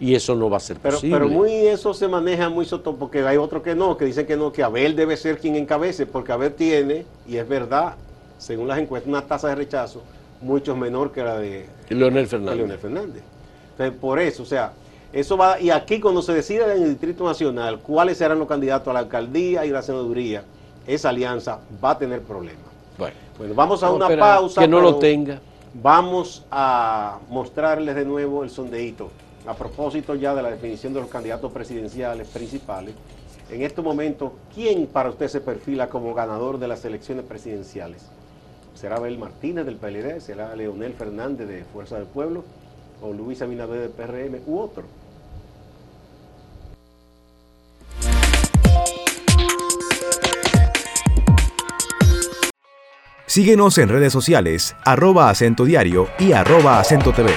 Y 0.00 0.14
eso 0.14 0.34
no 0.34 0.50
va 0.50 0.56
a 0.56 0.60
ser 0.60 0.76
Pero, 0.82 0.96
posible. 0.96 1.16
pero 1.16 1.28
muy 1.28 1.52
eso 1.52 1.94
se 1.94 2.08
maneja 2.08 2.48
muy 2.48 2.66
soto, 2.66 2.96
porque 2.96 3.22
hay 3.22 3.36
otros 3.36 3.62
que 3.62 3.74
no, 3.74 3.96
que 3.96 4.04
dicen 4.04 4.26
que 4.26 4.36
no, 4.36 4.52
que 4.52 4.62
Abel 4.62 4.96
debe 4.96 5.16
ser 5.16 5.38
quien 5.38 5.54
encabece, 5.56 6.04
porque 6.04 6.32
Abel 6.32 6.52
tiene, 6.52 7.06
y 7.26 7.36
es 7.36 7.48
verdad, 7.48 7.94
según 8.38 8.68
las 8.68 8.78
encuestas, 8.78 9.08
una 9.08 9.22
tasa 9.22 9.48
de 9.48 9.54
rechazo 9.54 10.02
mucho 10.40 10.76
menor 10.76 11.12
que 11.12 11.22
la 11.22 11.38
de 11.38 11.66
Leonel 11.88 12.26
Fernández. 12.26 12.56
Leonel 12.56 12.78
Fernández. 12.78 13.22
Entonces, 13.70 13.98
por 13.98 14.18
eso, 14.18 14.42
o 14.42 14.46
sea, 14.46 14.72
eso 15.12 15.36
va, 15.36 15.60
y 15.60 15.70
aquí 15.70 16.00
cuando 16.00 16.22
se 16.22 16.32
decida 16.34 16.74
en 16.74 16.82
el 16.82 16.88
Distrito 16.90 17.24
Nacional 17.24 17.78
cuáles 17.78 18.18
serán 18.18 18.40
los 18.40 18.48
candidatos 18.48 18.88
a 18.88 18.92
la 18.94 18.98
alcaldía 18.98 19.64
y 19.64 19.70
la 19.70 19.80
senaduría, 19.80 20.42
esa 20.86 21.10
alianza 21.10 21.60
va 21.82 21.92
a 21.92 21.98
tener 21.98 22.20
problemas. 22.20 22.73
Bueno, 23.38 23.54
vamos 23.54 23.82
a 23.82 23.90
una 23.90 24.08
pausa. 24.16 24.60
Que 24.60 24.68
no 24.68 24.80
lo 24.80 24.96
tenga. 24.96 25.40
Vamos 25.74 26.44
a 26.50 27.18
mostrarles 27.28 27.96
de 27.96 28.04
nuevo 28.04 28.44
el 28.44 28.50
sondeíto. 28.50 29.10
A 29.46 29.54
propósito 29.54 30.14
ya 30.14 30.34
de 30.34 30.42
la 30.42 30.50
definición 30.50 30.94
de 30.94 31.00
los 31.00 31.08
candidatos 31.08 31.52
presidenciales 31.52 32.28
principales, 32.28 32.94
en 33.50 33.62
este 33.62 33.82
momento, 33.82 34.32
¿quién 34.54 34.86
para 34.86 35.10
usted 35.10 35.28
se 35.28 35.40
perfila 35.40 35.88
como 35.88 36.14
ganador 36.14 36.58
de 36.58 36.68
las 36.68 36.84
elecciones 36.84 37.26
presidenciales? 37.26 38.08
¿Será 38.74 38.96
Abel 38.96 39.18
Martínez 39.18 39.66
del 39.66 39.76
PLD? 39.76 40.20
¿Será 40.20 40.56
Leonel 40.56 40.94
Fernández 40.94 41.46
de 41.46 41.64
Fuerza 41.64 41.96
del 41.96 42.06
Pueblo? 42.06 42.44
¿O 43.02 43.12
Luis 43.12 43.42
Abinader 43.42 43.80
del 43.80 43.90
PRM? 43.90 44.40
¿U 44.46 44.60
otro? 44.60 44.84
Síguenos 53.26 53.78
en 53.78 53.88
redes 53.88 54.12
sociales, 54.12 54.76
arroba 54.84 55.30
acento 55.30 55.64
diario 55.64 56.08
y 56.18 56.32
arroba 56.32 56.78
acento 56.78 57.10
TV. 57.10 57.30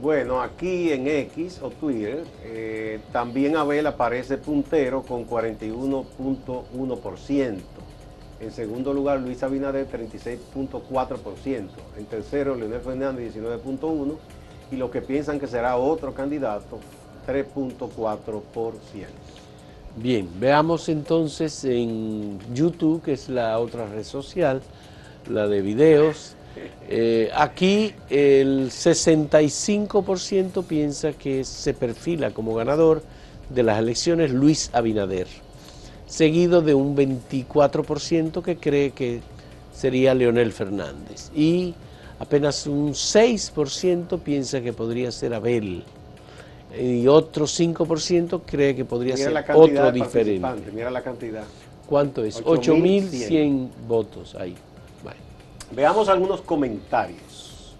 Bueno, 0.00 0.40
aquí 0.42 0.92
en 0.92 1.08
X 1.08 1.60
o 1.62 1.70
Twitter 1.70 2.24
eh, 2.44 3.00
también 3.10 3.56
Abel 3.56 3.86
aparece 3.86 4.36
puntero 4.38 5.02
con 5.02 5.26
41.1%. 5.26 7.58
En 8.40 8.52
segundo 8.52 8.92
lugar, 8.92 9.20
Luis 9.20 9.42
Abinader, 9.42 9.88
36.4%. 9.90 11.68
En 11.96 12.04
tercero, 12.04 12.54
Leonel 12.54 12.80
Fernández, 12.80 13.34
19.1%. 13.34 14.16
Y 14.70 14.76
los 14.76 14.90
que 14.90 15.00
piensan 15.00 15.40
que 15.40 15.48
será 15.48 15.76
otro 15.76 16.14
candidato, 16.14 16.78
3.4%. 17.26 18.42
Bien, 19.96 20.28
veamos 20.38 20.88
entonces 20.88 21.64
en 21.64 22.38
YouTube, 22.54 23.02
que 23.02 23.14
es 23.14 23.28
la 23.28 23.58
otra 23.58 23.86
red 23.86 24.04
social, 24.04 24.62
la 25.28 25.48
de 25.48 25.60
videos. 25.60 26.36
Eh, 26.88 27.30
aquí 27.34 27.94
el 28.10 28.70
65% 28.70 30.64
piensa 30.64 31.12
que 31.12 31.44
se 31.44 31.74
perfila 31.74 32.30
como 32.30 32.54
ganador 32.54 33.02
de 33.50 33.62
las 33.62 33.78
elecciones 33.78 34.30
Luis 34.30 34.70
Abinader 34.72 35.26
seguido 36.08 36.62
de 36.62 36.74
un 36.74 36.96
24% 36.96 38.42
que 38.42 38.56
cree 38.56 38.90
que 38.90 39.20
sería 39.72 40.14
Leonel 40.14 40.52
Fernández. 40.52 41.30
Y 41.34 41.74
apenas 42.18 42.66
un 42.66 42.92
6% 42.92 44.18
piensa 44.20 44.60
que 44.60 44.72
podría 44.72 45.12
ser 45.12 45.34
Abel. 45.34 45.84
Y 46.78 47.06
otro 47.06 47.46
5% 47.46 48.42
cree 48.44 48.74
que 48.74 48.84
podría 48.84 49.16
ser 49.16 49.44
otro 49.54 49.92
diferente. 49.92 50.72
Mira 50.72 50.90
la 50.90 51.02
cantidad. 51.02 51.44
¿Cuánto 51.86 52.24
es? 52.24 52.42
8.100 52.42 53.68
votos 53.86 54.34
ahí. 54.34 54.54
Veamos 55.70 56.08
algunos 56.08 56.40
comentarios. 56.40 57.76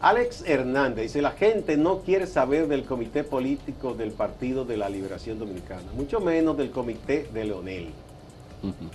Alex 0.00 0.42
Hernández 0.46 1.04
dice, 1.04 1.22
la 1.22 1.30
gente 1.30 1.76
no 1.76 2.00
quiere 2.00 2.26
saber 2.26 2.66
del 2.66 2.84
comité 2.84 3.22
político 3.22 3.94
del 3.94 4.10
Partido 4.10 4.64
de 4.64 4.76
la 4.76 4.88
Liberación 4.88 5.38
Dominicana, 5.38 5.92
mucho 5.96 6.20
menos 6.20 6.56
del 6.56 6.70
comité 6.70 7.28
de 7.32 7.44
Leonel. 7.44 7.88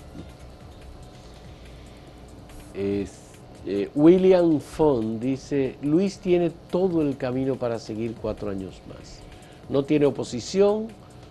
Eh, 3.70 3.90
William 3.96 4.62
Fond 4.62 5.20
dice, 5.20 5.76
Luis 5.82 6.20
tiene 6.20 6.52
todo 6.72 7.02
el 7.02 7.18
camino 7.18 7.56
para 7.56 7.80
seguir 7.80 8.14
cuatro 8.14 8.50
años 8.50 8.82
más. 8.88 9.20
No 9.68 9.84
tiene 9.84 10.06
oposición, 10.06 10.88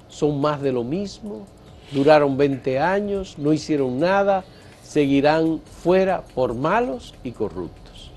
son 0.09 0.39
más 0.39 0.61
de 0.61 0.71
lo 0.71 0.85
mismo, 0.85 1.47
duraron 1.93 2.37
20 2.37 2.79
años, 2.79 3.39
no 3.39 3.55
hicieron 3.55 3.99
nada, 3.99 4.45
seguirán 4.87 5.61
fuera 5.61 6.23
por 6.23 6.55
malos 6.55 7.15
y 7.25 7.33
corruptos. 7.33 8.13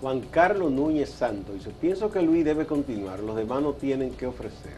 Juan 0.00 0.20
Carlos 0.30 0.70
Núñez 0.70 1.10
Santos 1.10 1.56
dice, 1.56 1.70
pienso 1.70 2.10
que 2.10 2.22
Luis 2.22 2.44
debe 2.44 2.66
continuar, 2.66 3.20
los 3.20 3.36
demás 3.36 3.62
no 3.62 3.72
tienen 3.72 4.12
que 4.12 4.26
ofrecer. 4.26 4.76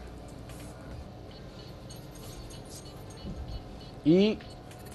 Y 4.03 4.39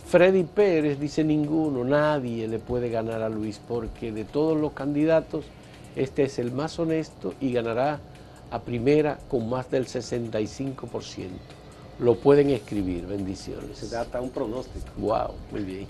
Freddy 0.06 0.42
Pérez 0.42 0.98
dice 0.98 1.22
ninguno, 1.22 1.84
nadie 1.84 2.48
le 2.48 2.58
puede 2.58 2.90
ganar 2.90 3.22
a 3.22 3.28
Luis 3.28 3.60
porque 3.66 4.10
de 4.12 4.24
todos 4.24 4.58
los 4.58 4.72
candidatos 4.72 5.44
este 5.94 6.24
es 6.24 6.38
el 6.38 6.50
más 6.50 6.78
honesto 6.78 7.34
y 7.40 7.52
ganará 7.52 8.00
a 8.50 8.60
primera 8.60 9.18
con 9.28 9.48
más 9.48 9.70
del 9.70 9.86
65%. 9.86 11.55
Lo 11.98 12.16
pueden 12.16 12.50
escribir, 12.50 13.06
bendiciones. 13.06 13.78
Se 13.78 13.88
da 13.88 14.06
un 14.20 14.30
pronóstico. 14.30 14.86
Wow, 14.98 15.32
muy 15.50 15.62
bien. 15.62 15.86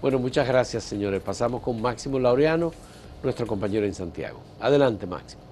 Bueno, 0.00 0.18
muchas 0.18 0.48
gracias 0.48 0.82
señores. 0.84 1.20
Pasamos 1.22 1.62
con 1.62 1.80
Máximo 1.80 2.18
Laureano 2.18 2.72
nuestro 3.22 3.46
compañero 3.46 3.86
en 3.86 3.94
Santiago. 3.94 4.40
Adelante, 4.60 5.06
Máximo. 5.06 5.42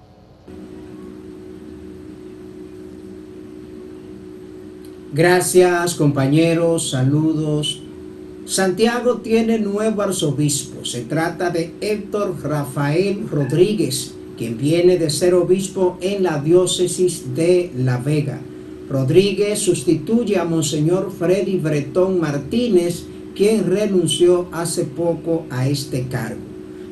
Gracias, 5.13 5.95
compañeros, 5.95 6.91
saludos. 6.91 7.81
Santiago 8.45 9.17
tiene 9.17 9.59
nuevo 9.59 10.01
arzobispo. 10.01 10.85
Se 10.85 11.01
trata 11.01 11.49
de 11.49 11.73
Héctor 11.81 12.35
Rafael 12.41 13.27
Rodríguez, 13.29 14.13
quien 14.37 14.57
viene 14.57 14.97
de 14.97 15.09
ser 15.09 15.33
obispo 15.33 15.97
en 16.01 16.23
la 16.23 16.39
diócesis 16.39 17.35
de 17.35 17.71
La 17.75 17.97
Vega. 17.97 18.39
Rodríguez 18.91 19.59
sustituye 19.59 20.37
a 20.37 20.43
Monseñor 20.43 21.13
Freddy 21.17 21.57
Bretón 21.57 22.19
Martínez, 22.19 23.05
quien 23.33 23.69
renunció 23.69 24.47
hace 24.51 24.83
poco 24.83 25.45
a 25.49 25.69
este 25.69 26.07
cargo. 26.07 26.41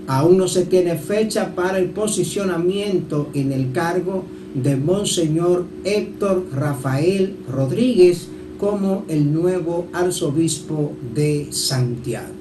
Aún 0.07 0.38
no 0.38 0.47
se 0.47 0.65
tiene 0.65 0.95
fecha 0.95 1.53
para 1.53 1.77
el 1.77 1.89
posicionamiento 1.89 3.29
en 3.33 3.51
el 3.51 3.73
cargo 3.73 4.23
de 4.55 4.77
Monseñor 4.77 5.65
Héctor 5.83 6.47
Rafael 6.53 7.35
Rodríguez 7.51 8.29
como 8.57 9.03
el 9.09 9.33
nuevo 9.33 9.88
arzobispo 9.91 10.93
de 11.13 11.47
Santiago. 11.51 12.33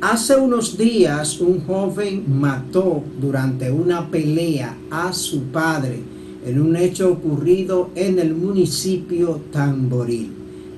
Hace 0.00 0.36
unos 0.36 0.78
días 0.78 1.38
un 1.38 1.60
joven 1.60 2.24
mató 2.40 3.04
durante 3.20 3.70
una 3.70 4.10
pelea 4.10 4.76
a 4.90 5.12
su 5.12 5.42
padre 5.44 6.00
en 6.44 6.60
un 6.60 6.76
hecho 6.76 7.12
ocurrido 7.12 7.90
en 7.94 8.18
el 8.18 8.34
municipio 8.34 9.40
Tamboril. 9.52 10.32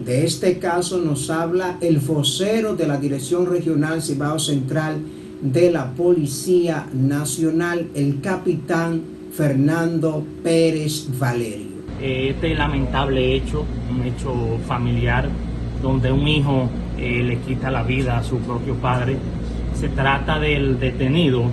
De 0.04 0.24
este 0.24 0.58
caso 0.58 0.98
nos 0.98 1.30
habla 1.30 1.78
el 1.80 1.98
vocero 1.98 2.74
de 2.74 2.86
la 2.86 2.98
Dirección 2.98 3.46
Regional 3.46 4.02
Cibao 4.02 4.38
Central 4.38 4.98
de 5.40 5.70
la 5.70 5.92
Policía 5.92 6.86
Nacional, 6.92 7.88
el 7.94 8.20
capitán 8.20 9.02
Fernando 9.32 10.24
Pérez 10.42 11.06
Valerio. 11.18 11.74
Este 12.00 12.54
lamentable 12.54 13.34
hecho, 13.34 13.64
un 13.90 14.02
hecho 14.02 14.58
familiar, 14.66 15.28
donde 15.80 16.10
un 16.10 16.26
hijo 16.26 16.68
eh, 16.98 17.22
le 17.22 17.38
quita 17.38 17.70
la 17.70 17.82
vida 17.82 18.18
a 18.18 18.24
su 18.24 18.38
propio 18.38 18.74
padre, 18.74 19.16
se 19.78 19.88
trata 19.88 20.38
del 20.38 20.78
detenido 20.78 21.44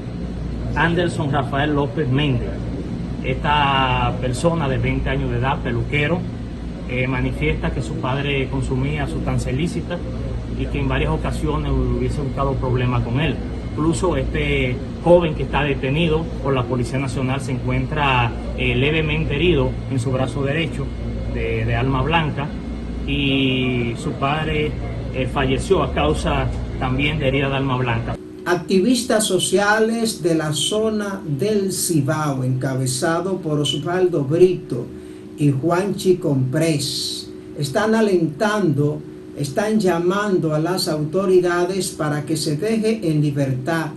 Anderson 0.76 1.32
Rafael 1.32 1.74
López 1.74 2.08
Méndez. 2.08 2.61
Esta 3.24 4.16
persona 4.20 4.68
de 4.68 4.78
20 4.78 5.10
años 5.10 5.32
de 5.32 5.38
edad, 5.38 5.60
peluquero, 5.60 6.20
eh, 6.90 7.08
manifiesta 7.08 7.72
que 7.72 7.82
su 7.82 7.96
padre 7.96 8.48
consumía 8.50 9.08
sustancia 9.08 9.52
ilícita 9.52 9.98
y 10.60 10.66
que 10.66 10.80
en 10.80 10.88
varias 10.88 11.12
ocasiones 11.12 11.72
hubiese 11.72 12.22
buscado 12.22 12.54
problemas 12.56 13.04
con 13.04 13.20
él. 13.20 13.36
Incluso 13.72 14.18
este 14.18 14.76
joven 15.04 15.36
que 15.36 15.44
está 15.44 15.64
detenido 15.64 16.24
por 16.44 16.54
la 16.54 16.64
Policía 16.64 17.00
Nacional 17.00 17.40
se 17.42 17.54
encuentra 17.54 18.32
eh, 18.58 18.76
levemente 18.76 19.36
herido 19.36 19.72
en 19.90 20.00
su 20.00 20.12
brazo 20.12 20.44
derecho 20.44 20.86
de, 21.34 21.64
de 21.64 21.76
alma 21.76 22.02
blanca 22.02 22.48
y 23.08 23.94
su 23.98 24.12
padre 24.14 24.72
eh, 25.14 25.28
falleció 25.28 25.84
a 25.84 25.94
causa 25.94 26.48
también 26.80 27.20
de 27.20 27.28
herida 27.28 27.50
de 27.50 27.56
alma 27.56 27.78
blanca. 27.78 28.16
Activistas 28.46 29.26
sociales 29.26 30.24
de 30.24 30.34
la 30.34 30.52
zona 30.54 31.22
del 31.38 31.72
Cibao, 31.72 32.44
encabezado 32.44 33.38
por 33.38 33.60
Osvaldo 33.60 34.24
Brito 34.24 34.88
y 35.38 35.52
Juanchi 35.52 36.16
Comprés, 36.16 37.30
están 37.60 37.94
alentando, 37.94 39.00
están 39.38 39.80
llamando 39.80 40.56
a 40.56 40.60
las 40.60 40.88
autoridades 40.88 41.90
para 41.90 42.26
que 42.26 42.36
se 42.36 42.58
deje 42.58 43.12
en 43.12 43.22
libertad 43.22 43.92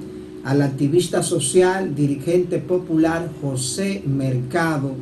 al 0.45 0.61
activista 0.61 1.23
social, 1.23 1.95
dirigente 1.95 2.59
popular 2.59 3.31
José 3.41 4.03
Mercado, 4.07 4.93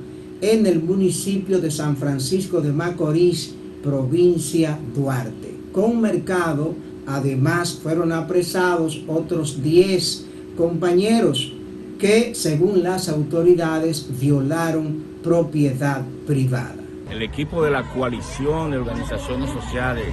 en 0.41 0.67
el 0.67 0.81
municipio 0.81 1.61
de 1.61 1.73
San 1.73 1.97
Francisco 1.97 2.61
de 2.61 2.73
Macorís, 2.73 3.55
provincia 3.83 4.79
Duarte. 4.95 5.53
Con 5.73 6.01
Mercado, 6.01 6.77
además, 7.07 7.79
fueron 7.83 8.13
apresados 8.13 9.03
otros 9.07 9.63
10 9.63 10.27
compañeros 10.57 11.53
que, 11.99 12.35
según 12.35 12.83
las 12.83 13.09
autoridades, 13.09 14.07
violaron 14.19 15.05
propiedad 15.23 16.03
privada. 16.27 16.77
El 17.11 17.23
equipo 17.23 17.63
de 17.63 17.71
la 17.71 17.83
coalición 17.93 18.71
de 18.71 18.79
organizaciones 18.79 19.51
sociales 19.51 20.07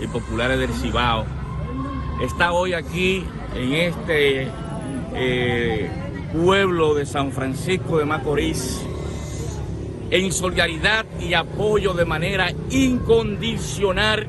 y 0.00 0.06
populares 0.06 0.58
del 0.58 0.72
Cibao 0.72 1.24
está 2.22 2.52
hoy 2.52 2.72
aquí 2.72 3.24
en 3.54 3.72
este 3.72 4.48
eh, 5.14 5.90
pueblo 6.32 6.94
de 6.94 7.06
San 7.06 7.32
Francisco 7.32 7.98
de 7.98 8.04
Macorís 8.04 8.80
en 10.10 10.32
solidaridad 10.32 11.06
y 11.20 11.34
apoyo 11.34 11.94
de 11.94 12.04
manera 12.04 12.52
incondicional 12.70 14.26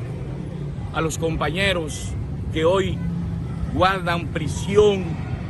a 0.93 1.01
los 1.01 1.17
compañeros 1.17 2.12
que 2.54 2.65
hoy 2.65 2.97
guardan 3.73 4.27
prisión 4.27 5.04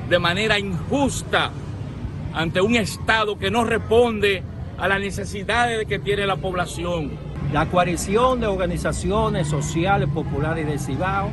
de 0.09 0.19
manera 0.19 0.59
injusta 0.59 1.51
ante 2.33 2.61
un 2.61 2.75
Estado 2.75 3.37
que 3.37 3.49
no 3.49 3.63
responde 3.63 4.43
a 4.77 4.87
las 4.87 4.99
necesidades 4.99 5.85
que 5.87 5.99
tiene 5.99 6.25
la 6.25 6.37
población. 6.37 7.11
La 7.51 7.65
coalición 7.65 8.39
de 8.39 8.47
organizaciones 8.47 9.47
sociales 9.47 10.07
populares 10.13 10.67
de 10.67 10.77
Cibao 10.77 11.29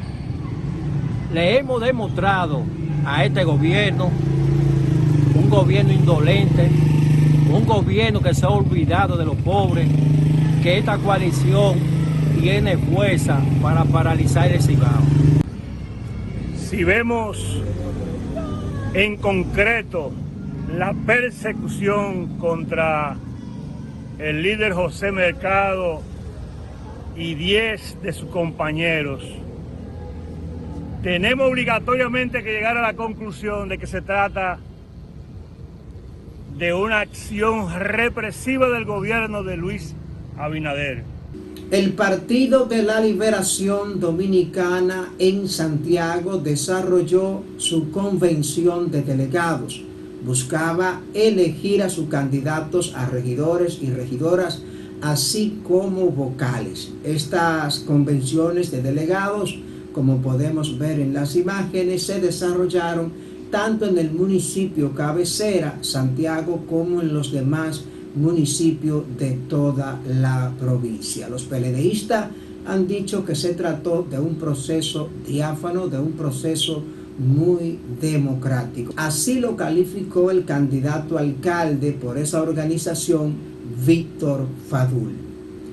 le 1.33 1.59
hemos 1.59 1.81
demostrado 1.81 2.63
a 3.05 3.25
este 3.25 3.45
gobierno 3.45 4.11
un 5.35 5.51
gobierno 5.51 5.93
indolente, 5.93 6.69
un 7.53 7.65
gobierno 7.67 8.21
que 8.21 8.35
se 8.35 8.45
ha 8.45 8.49
olvidado 8.49 9.17
de 9.17 9.25
los 9.25 9.37
pobres, 9.37 9.89
que 10.63 10.79
esta 10.79 10.99
coalición 10.99 11.98
tiene 12.41 12.77
fuerza 12.77 13.41
para 13.61 13.85
paralizar 13.85 14.51
el 14.51 14.63
Cibao. 14.63 15.03
Si 16.57 16.85
vemos 16.85 17.63
en 18.95 19.17
concreto 19.17 20.13
la 20.73 20.95
persecución 20.95 22.39
contra 22.39 23.17
el 24.19 24.43
líder 24.43 24.73
José 24.73 25.11
Mercado 25.11 26.03
y 27.17 27.35
10 27.35 28.03
de 28.03 28.13
sus 28.13 28.29
compañeros, 28.29 29.25
tenemos 31.03 31.49
obligatoriamente 31.49 32.43
que 32.43 32.53
llegar 32.53 32.77
a 32.77 32.83
la 32.83 32.95
conclusión 32.95 33.69
de 33.69 33.79
que 33.79 33.87
se 33.87 34.01
trata 34.01 34.59
de 36.57 36.73
una 36.73 37.01
acción 37.01 37.73
represiva 37.79 38.69
del 38.69 38.85
gobierno 38.85 39.43
de 39.43 39.57
Luis 39.57 39.95
Abinader. 40.37 41.18
El 41.71 41.93
Partido 41.93 42.65
de 42.65 42.83
la 42.83 42.99
Liberación 42.99 44.01
Dominicana 44.01 45.13
en 45.19 45.51
Santiago 45.51 46.39
desarrolló 46.39 47.43
su 47.59 47.91
convención 47.91 48.91
de 48.91 49.03
delegados. 49.03 49.83
Buscaba 50.25 51.03
elegir 51.13 51.83
a 51.83 51.91
sus 51.91 52.09
candidatos 52.09 52.95
a 52.97 53.05
regidores 53.05 53.81
y 53.83 53.91
regidoras, 53.91 54.63
así 55.03 55.61
como 55.63 56.09
vocales. 56.09 56.91
Estas 57.05 57.81
convenciones 57.81 58.71
de 58.71 58.81
delegados, 58.81 59.55
como 59.93 60.23
podemos 60.23 60.79
ver 60.79 60.99
en 61.01 61.13
las 61.13 61.37
imágenes, 61.37 62.05
se 62.05 62.19
desarrollaron 62.19 63.13
tanto 63.51 63.85
en 63.85 63.99
el 63.99 64.11
municipio 64.11 64.95
cabecera, 64.95 65.77
Santiago, 65.83 66.65
como 66.67 67.03
en 67.03 67.13
los 67.13 67.31
demás 67.31 67.81
municipios 67.81 67.98
de 68.15 69.39
toda 69.49 70.01
la 70.07 70.53
provincia. 70.59 71.29
Los 71.29 71.45
peledeístas 71.45 72.29
han 72.67 72.87
dicho 72.87 73.25
que 73.25 73.35
se 73.35 73.55
trató 73.55 74.07
de 74.11 74.19
un 74.19 74.37
proceso 74.37 75.09
diáfano, 75.27 75.89
de 75.89 75.99
un 75.99 76.13
proceso 76.13 76.83
muy 77.19 77.79
democrático. 78.01 78.93
Así 78.97 79.41
lo 79.41 79.57
calificó 79.57 80.31
el 80.31 80.45
candidato 80.45 81.19
alcalde 81.19 81.93
por 81.93 82.19
esa 82.19 82.43
organización, 82.43 83.35
Víctor 83.87 84.47
Fadul. 84.69 85.13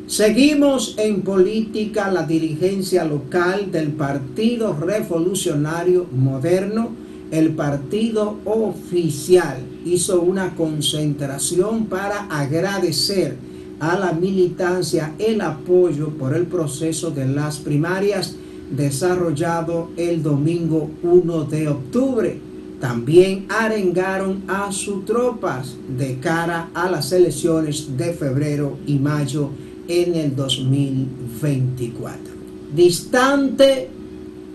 Seguimos 0.08 0.96
en 0.98 1.22
política 1.22 2.12
la 2.12 2.24
dirigencia 2.24 3.04
local 3.04 3.72
del 3.72 3.90
Partido 3.90 4.78
Revolucionario 4.80 6.06
Moderno 6.12 7.06
el 7.32 7.52
partido 7.52 8.38
oficial 8.46 9.58
hizo 9.86 10.22
una 10.22 10.56
concentración 10.56 11.86
para 11.86 12.26
agradecer 12.26 13.38
a 13.80 13.98
la 13.98 14.12
militancia 14.14 15.14
el 15.20 15.40
apoyo 15.42 16.10
por 16.10 16.36
el 16.36 16.48
proceso 16.48 17.12
de 17.12 17.28
las 17.28 17.58
primarias 17.58 18.36
desarrollado 18.72 19.92
el 19.96 20.24
domingo 20.24 20.90
1 21.04 21.44
de 21.46 21.68
octubre. 21.68 22.40
También 22.82 23.46
arengaron 23.48 24.44
a 24.48 24.72
sus 24.72 25.06
tropas 25.06 25.76
de 25.98 26.20
cara 26.20 26.70
a 26.74 26.90
las 26.90 27.12
elecciones 27.12 27.96
de 27.96 28.12
febrero 28.14 28.78
y 28.86 28.96
mayo 28.96 29.52
en 29.88 30.16
el 30.16 30.36
2024. 30.36 32.34
Distante 32.76 33.90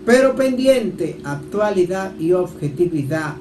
pero 0.05 0.35
pendiente, 0.35 1.17
actualidad 1.23 2.17
y 2.19 2.31
objetividad 2.31 3.35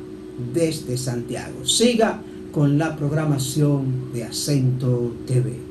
desde 0.52 0.96
Santiago. 0.96 1.64
Siga 1.64 2.20
con 2.52 2.78
la 2.78 2.96
programación 2.96 4.12
de 4.12 4.24
Acento 4.24 5.12
TV. 5.26 5.70